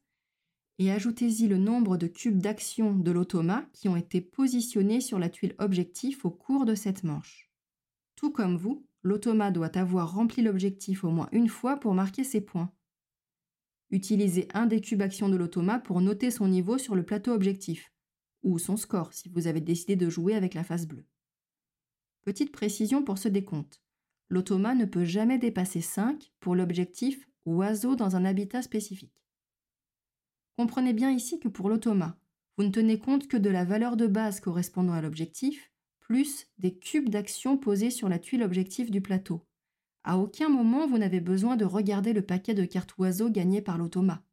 et 0.78 0.92
ajoutez-y 0.92 1.48
le 1.48 1.58
nombre 1.58 1.98
de 1.98 2.08
cubes 2.08 2.40
d'action 2.40 2.96
de 2.96 3.12
l'automa 3.12 3.66
qui 3.74 3.88
ont 3.88 3.96
été 3.96 4.22
positionnés 4.22 5.02
sur 5.02 5.20
la 5.20 5.30
tuile 5.30 5.56
objectif 5.58 6.26
au 6.26 6.32
cours 6.32 6.66
de 6.66 6.76
cette 6.76 7.04
manche. 7.04 7.50
Tout 8.16 8.32
comme 8.32 8.58
vous, 8.58 8.86
l'automa 9.04 9.52
doit 9.52 9.78
avoir 9.78 10.14
rempli 10.14 10.42
l'objectif 10.42 11.04
au 11.04 11.10
moins 11.10 11.30
une 11.32 11.50
fois 11.50 11.78
pour 11.78 11.94
marquer 11.94 12.24
ses 12.24 12.42
points. 12.42 12.72
Utilisez 13.90 14.48
un 14.54 14.66
des 14.66 14.82
cubes 14.82 15.02
action 15.02 15.30
de 15.30 15.36
l'automa 15.36 15.80
pour 15.80 16.02
noter 16.02 16.32
son 16.32 16.48
niveau 16.48 16.78
sur 16.78 16.96
le 16.96 17.04
plateau 17.04 17.32
objectif, 17.32 17.94
ou 18.44 18.60
son 18.60 18.78
score 18.78 19.14
si 19.14 19.30
vous 19.30 19.48
avez 19.48 19.62
décidé 19.62 19.96
de 19.96 20.10
jouer 20.10 20.36
avec 20.36 20.54
la 20.54 20.64
face 20.64 20.88
bleue. 20.88 21.06
Petite 22.24 22.52
précision 22.52 23.04
pour 23.04 23.18
ce 23.18 23.30
décompte. 23.30 23.82
L'automa 24.30 24.74
ne 24.74 24.86
peut 24.86 25.06
jamais 25.06 25.38
dépasser 25.38 25.82
5 25.82 26.34
pour 26.40 26.56
l'objectif 26.56 27.30
oiseau 27.46 27.96
dans 27.96 28.16
un 28.16 28.26
habitat 28.26 28.64
spécifique. 28.64 29.25
Comprenez 30.58 30.94
bien 30.94 31.12
ici 31.12 31.40
que 31.40 31.48
pour 31.48 31.70
l'automa, 31.70 32.18
vous 32.58 32.64
ne 32.64 32.72
tenez 32.72 33.00
compte 33.00 33.28
que 33.28 33.38
de 33.38 33.50
la 33.50 33.66
valeur 33.66 33.98
de 33.98 34.08
base 34.08 34.40
correspondant 34.40 34.94
à 34.94 35.02
l'objectif, 35.02 35.72
plus 36.00 36.48
des 36.58 36.78
cubes 36.78 37.10
d'action 37.10 37.58
posés 37.58 37.90
sur 37.90 38.10
la 38.10 38.20
tuile 38.20 38.44
objectif 38.44 38.92
du 38.92 39.02
plateau, 39.02 39.46
À 40.04 40.20
aucun 40.20 40.50
moment 40.50 40.86
vous 40.88 41.00
n'avez 41.00 41.20
besoin 41.20 41.56
de 41.56 41.66
regarder 41.66 42.14
le 42.14 42.22
paquet 42.22 42.54
de 42.54 42.64
cartes 42.64 42.96
oiseaux 43.00 43.30
gagné 43.32 43.60
par 43.60 43.80
l'automa. 43.80 44.24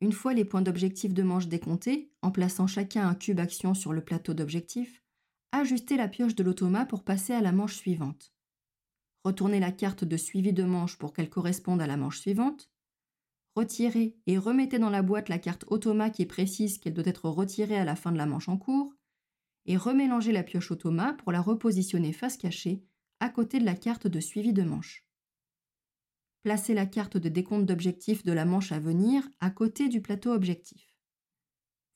Une 0.00 0.12
fois 0.12 0.32
les 0.32 0.44
points 0.44 0.62
d'objectif 0.62 1.12
de 1.12 1.24
manche 1.24 1.48
décomptés, 1.48 2.12
en 2.22 2.30
plaçant 2.30 2.68
chacun 2.68 3.08
un 3.08 3.16
cube 3.16 3.40
action 3.40 3.74
sur 3.74 3.92
le 3.92 4.04
plateau 4.04 4.32
d'objectif, 4.32 5.02
ajustez 5.50 5.96
la 5.96 6.06
pioche 6.06 6.36
de 6.36 6.44
l'automa 6.44 6.86
pour 6.86 7.02
passer 7.02 7.32
à 7.32 7.40
la 7.40 7.50
manche 7.50 7.74
suivante. 7.74 8.32
Retournez 9.24 9.58
la 9.58 9.72
carte 9.72 10.04
de 10.04 10.16
suivi 10.16 10.52
de 10.52 10.62
manche 10.62 10.98
pour 10.98 11.12
qu'elle 11.12 11.30
corresponde 11.30 11.82
à 11.82 11.88
la 11.88 11.96
manche 11.96 12.20
suivante. 12.20 12.70
Retirez 13.56 14.14
et 14.26 14.36
remettez 14.36 14.78
dans 14.78 14.90
la 14.90 15.00
boîte 15.00 15.30
la 15.30 15.38
carte 15.38 15.64
automa 15.68 16.10
qui 16.10 16.26
précise 16.26 16.76
qu'elle 16.76 16.92
doit 16.92 17.06
être 17.06 17.30
retirée 17.30 17.78
à 17.78 17.86
la 17.86 17.96
fin 17.96 18.12
de 18.12 18.18
la 18.18 18.26
manche 18.26 18.50
en 18.50 18.58
cours. 18.58 18.94
Et 19.64 19.78
remélangez 19.78 20.30
la 20.30 20.42
pioche 20.42 20.70
automa 20.70 21.14
pour 21.14 21.32
la 21.32 21.40
repositionner 21.40 22.12
face 22.12 22.36
cachée 22.36 22.84
à 23.18 23.30
côté 23.30 23.58
de 23.58 23.64
la 23.64 23.74
carte 23.74 24.06
de 24.06 24.20
suivi 24.20 24.52
de 24.52 24.62
manche. 24.62 25.06
Placez 26.42 26.74
la 26.74 26.84
carte 26.84 27.16
de 27.16 27.30
décompte 27.30 27.64
d'objectif 27.64 28.22
de 28.24 28.32
la 28.32 28.44
manche 28.44 28.72
à 28.72 28.78
venir 28.78 29.26
à 29.40 29.50
côté 29.50 29.88
du 29.88 30.02
plateau 30.02 30.32
objectif. 30.32 30.94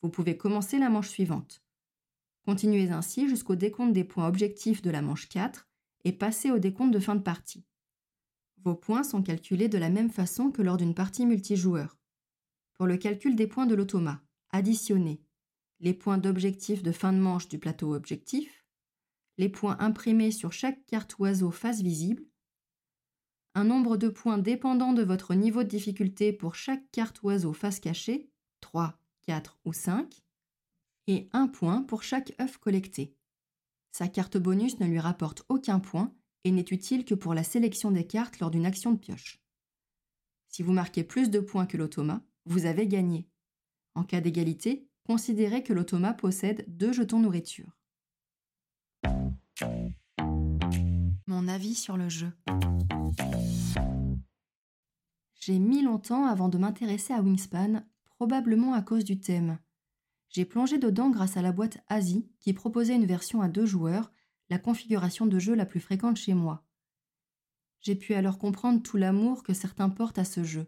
Vous 0.01 0.09
pouvez 0.09 0.39
commencer 0.39 0.79
la 0.79 0.89
manche 0.89 1.11
suivante. 1.11 1.63
Continuez 2.47 2.91
ainsi 2.91 3.29
jusqu'au 3.29 3.55
décompte 3.55 3.93
des 3.93 4.05
points 4.05 4.27
objectifs 4.27 4.81
de 4.81 4.91
la 4.91 5.03
manche 5.03 5.29
4 5.29 5.69
et 6.05 6.13
passez 6.13 6.51
au 6.51 6.59
décompte 6.59 6.95
de 6.95 7.01
fin 7.01 7.17
de 7.17 7.23
partie. 7.23 7.67
Vos 8.63 8.75
points 8.75 9.05
sont 9.05 9.23
calculés 9.23 9.69
de 9.69 9.79
la 9.79 9.89
même 9.89 10.11
façon 10.11 10.51
que 10.51 10.61
lors 10.61 10.77
d'une 10.77 10.95
partie 10.95 11.25
multijoueur. 11.25 11.99
Pour 12.75 12.87
le 12.87 12.99
calcul 12.99 13.35
des 13.35 13.47
points 13.47 13.67
de 13.67 13.75
l'automa, 13.75 14.23
additionnez 14.51 15.23
les 15.81 15.95
points 15.95 16.19
d'objectif 16.19 16.83
de 16.83 16.93
fin 16.93 17.13
de 17.13 17.19
manche 17.19 17.49
du 17.49 17.59
plateau 17.59 17.95
objectif, 17.95 18.67
les 19.39 19.49
points 19.49 19.79
imprimés 19.81 20.31
sur 20.31 20.53
chaque 20.53 20.85
carte 20.85 21.19
oiseau 21.19 21.51
face 21.51 21.81
visible, 21.81 22.23
un 23.55 23.65
nombre 23.65 23.97
de 23.97 24.09
points 24.09 24.37
dépendant 24.37 24.93
de 24.93 25.03
votre 25.03 25.35
niveau 25.35 25.63
de 25.63 25.69
difficulté 25.69 26.35
pour 26.35 26.55
chaque 26.55 26.91
carte 26.93 27.23
oiseau 27.23 27.55
face 27.55 27.81
cachée, 27.81 28.31
3, 28.61 29.01
4 29.23 29.59
ou 29.65 29.73
5, 29.73 30.23
et 31.07 31.31
un 31.33 31.49
point 31.49 31.83
pour 31.83 32.03
chaque 32.03 32.35
œuf 32.41 32.59
collecté. 32.59 33.17
Sa 33.91 34.07
carte 34.07 34.37
bonus 34.37 34.79
ne 34.81 34.87
lui 34.87 35.01
rapporte 35.01 35.45
aucun 35.49 35.81
point 35.81 36.15
et 36.45 36.51
n'est 36.51 36.65
utile 36.71 37.05
que 37.05 37.15
pour 37.15 37.35
la 37.35 37.45
sélection 37.45 37.91
des 37.91 38.07
cartes 38.07 38.39
lors 38.41 38.51
d'une 38.51 38.67
action 38.67 38.93
de 38.93 38.99
pioche. 38.99 39.41
Si 40.49 40.63
vous 40.63 40.73
marquez 40.73 41.05
plus 41.05 41.31
de 41.31 41.41
points 41.41 41.67
que 41.67 41.77
l'automa, 41.77 42.23
vous 42.45 42.67
avez 42.67 42.87
gagné. 42.87 43.29
En 43.95 44.05
cas 44.05 44.21
d'égalité, 44.21 44.89
considérez 45.05 45.63
que 45.63 45.73
l'automa 45.73 46.15
possède 46.15 46.65
deux 46.69 46.93
jetons 46.93 47.21
nourriture. 47.21 47.77
Mon 51.27 51.49
avis 51.49 51.75
sur 51.75 51.97
le 51.97 52.09
jeu. 52.09 52.33
J'ai 55.35 55.59
mis 55.59 55.83
longtemps 55.83 56.27
avant 56.27 56.49
de 56.49 56.59
m'intéresser 56.59 57.13
à 57.13 57.23
Wingspan, 57.23 57.83
probablement 58.17 58.75
à 58.75 58.83
cause 58.83 59.05
du 59.05 59.21
thème. 59.21 59.59
J'ai 60.29 60.45
plongé 60.45 60.79
dedans 60.79 61.11
grâce 61.11 61.37
à 61.37 61.43
la 61.43 61.51
boîte 61.53 61.79
Asie 61.89 62.29
qui 62.39 62.53
proposait 62.53 62.95
une 62.95 63.07
version 63.07 63.41
à 63.41 63.49
deux 63.49 63.67
joueurs, 63.67 64.13
la 64.51 64.59
configuration 64.59 65.27
de 65.27 65.39
jeu 65.39 65.55
la 65.55 65.65
plus 65.65 65.81
fréquente 65.81 66.17
chez 66.17 66.35
moi. 66.35 66.67
J'ai 67.81 67.95
pu 67.95 68.15
alors 68.15 68.39
comprendre 68.39 68.83
tout 68.83 68.97
l'amour 68.97 69.43
que 69.43 69.55
certains 69.55 69.89
portent 69.89 70.19
à 70.19 70.25
ce 70.25 70.45
jeu. 70.45 70.67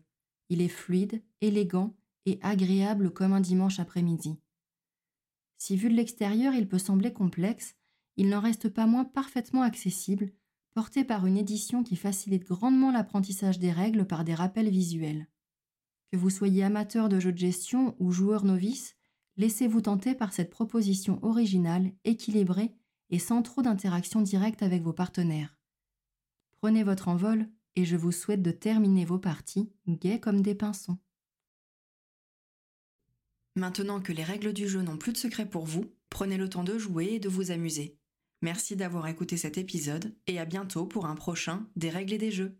Il 0.48 0.62
est 0.62 0.68
fluide, 0.68 1.22
élégant 1.40 1.94
et 2.24 2.38
agréable 2.42 3.12
comme 3.12 3.32
un 3.32 3.40
dimanche 3.40 3.80
après-midi. 3.80 4.38
Si 5.58 5.76
vu 5.76 5.90
de 5.90 5.94
l'extérieur 5.94 6.54
il 6.54 6.68
peut 6.68 6.78
sembler 6.78 7.12
complexe, 7.12 7.74
il 8.16 8.28
n'en 8.28 8.40
reste 8.40 8.68
pas 8.68 8.86
moins 8.86 9.04
parfaitement 9.04 9.62
accessible, 9.62 10.32
porté 10.74 11.04
par 11.04 11.26
une 11.26 11.36
édition 11.36 11.82
qui 11.82 11.96
facilite 11.96 12.46
grandement 12.46 12.92
l'apprentissage 12.92 13.58
des 13.58 13.72
règles 13.72 14.06
par 14.06 14.24
des 14.24 14.34
rappels 14.34 14.70
visuels. 14.70 15.28
Que 16.10 16.16
vous 16.16 16.30
soyez 16.30 16.62
amateur 16.62 17.08
de 17.08 17.18
jeux 17.18 17.32
de 17.32 17.38
gestion 17.38 17.96
ou 17.98 18.12
joueur 18.12 18.44
novice, 18.44 18.96
laissez-vous 19.36 19.80
tenter 19.82 20.14
par 20.14 20.32
cette 20.32 20.50
proposition 20.50 21.18
originale, 21.22 21.92
équilibrée 22.04 22.74
et 23.12 23.20
sans 23.20 23.42
trop 23.42 23.62
d'interaction 23.62 24.20
directe 24.20 24.62
avec 24.62 24.82
vos 24.82 24.92
partenaires. 24.92 25.56
Prenez 26.60 26.82
votre 26.82 27.08
envol 27.08 27.46
et 27.76 27.84
je 27.84 27.96
vous 27.96 28.10
souhaite 28.10 28.42
de 28.42 28.50
terminer 28.50 29.04
vos 29.04 29.18
parties 29.18 29.70
gaies 29.86 30.18
comme 30.18 30.42
des 30.42 30.54
pinsons. 30.54 30.98
Maintenant 33.54 34.00
que 34.00 34.12
les 34.12 34.24
règles 34.24 34.52
du 34.52 34.66
jeu 34.66 34.80
n'ont 34.80 34.96
plus 34.96 35.12
de 35.12 35.18
secret 35.18 35.48
pour 35.48 35.66
vous, 35.66 35.94
prenez 36.08 36.38
le 36.38 36.48
temps 36.48 36.64
de 36.64 36.78
jouer 36.78 37.12
et 37.12 37.20
de 37.20 37.28
vous 37.28 37.50
amuser. 37.50 37.98
Merci 38.40 38.76
d'avoir 38.76 39.06
écouté 39.06 39.36
cet 39.36 39.58
épisode 39.58 40.16
et 40.26 40.40
à 40.40 40.46
bientôt 40.46 40.86
pour 40.86 41.06
un 41.06 41.14
prochain 41.14 41.68
Des 41.76 41.90
règles 41.90 42.14
et 42.14 42.18
des 42.18 42.32
jeux. 42.32 42.58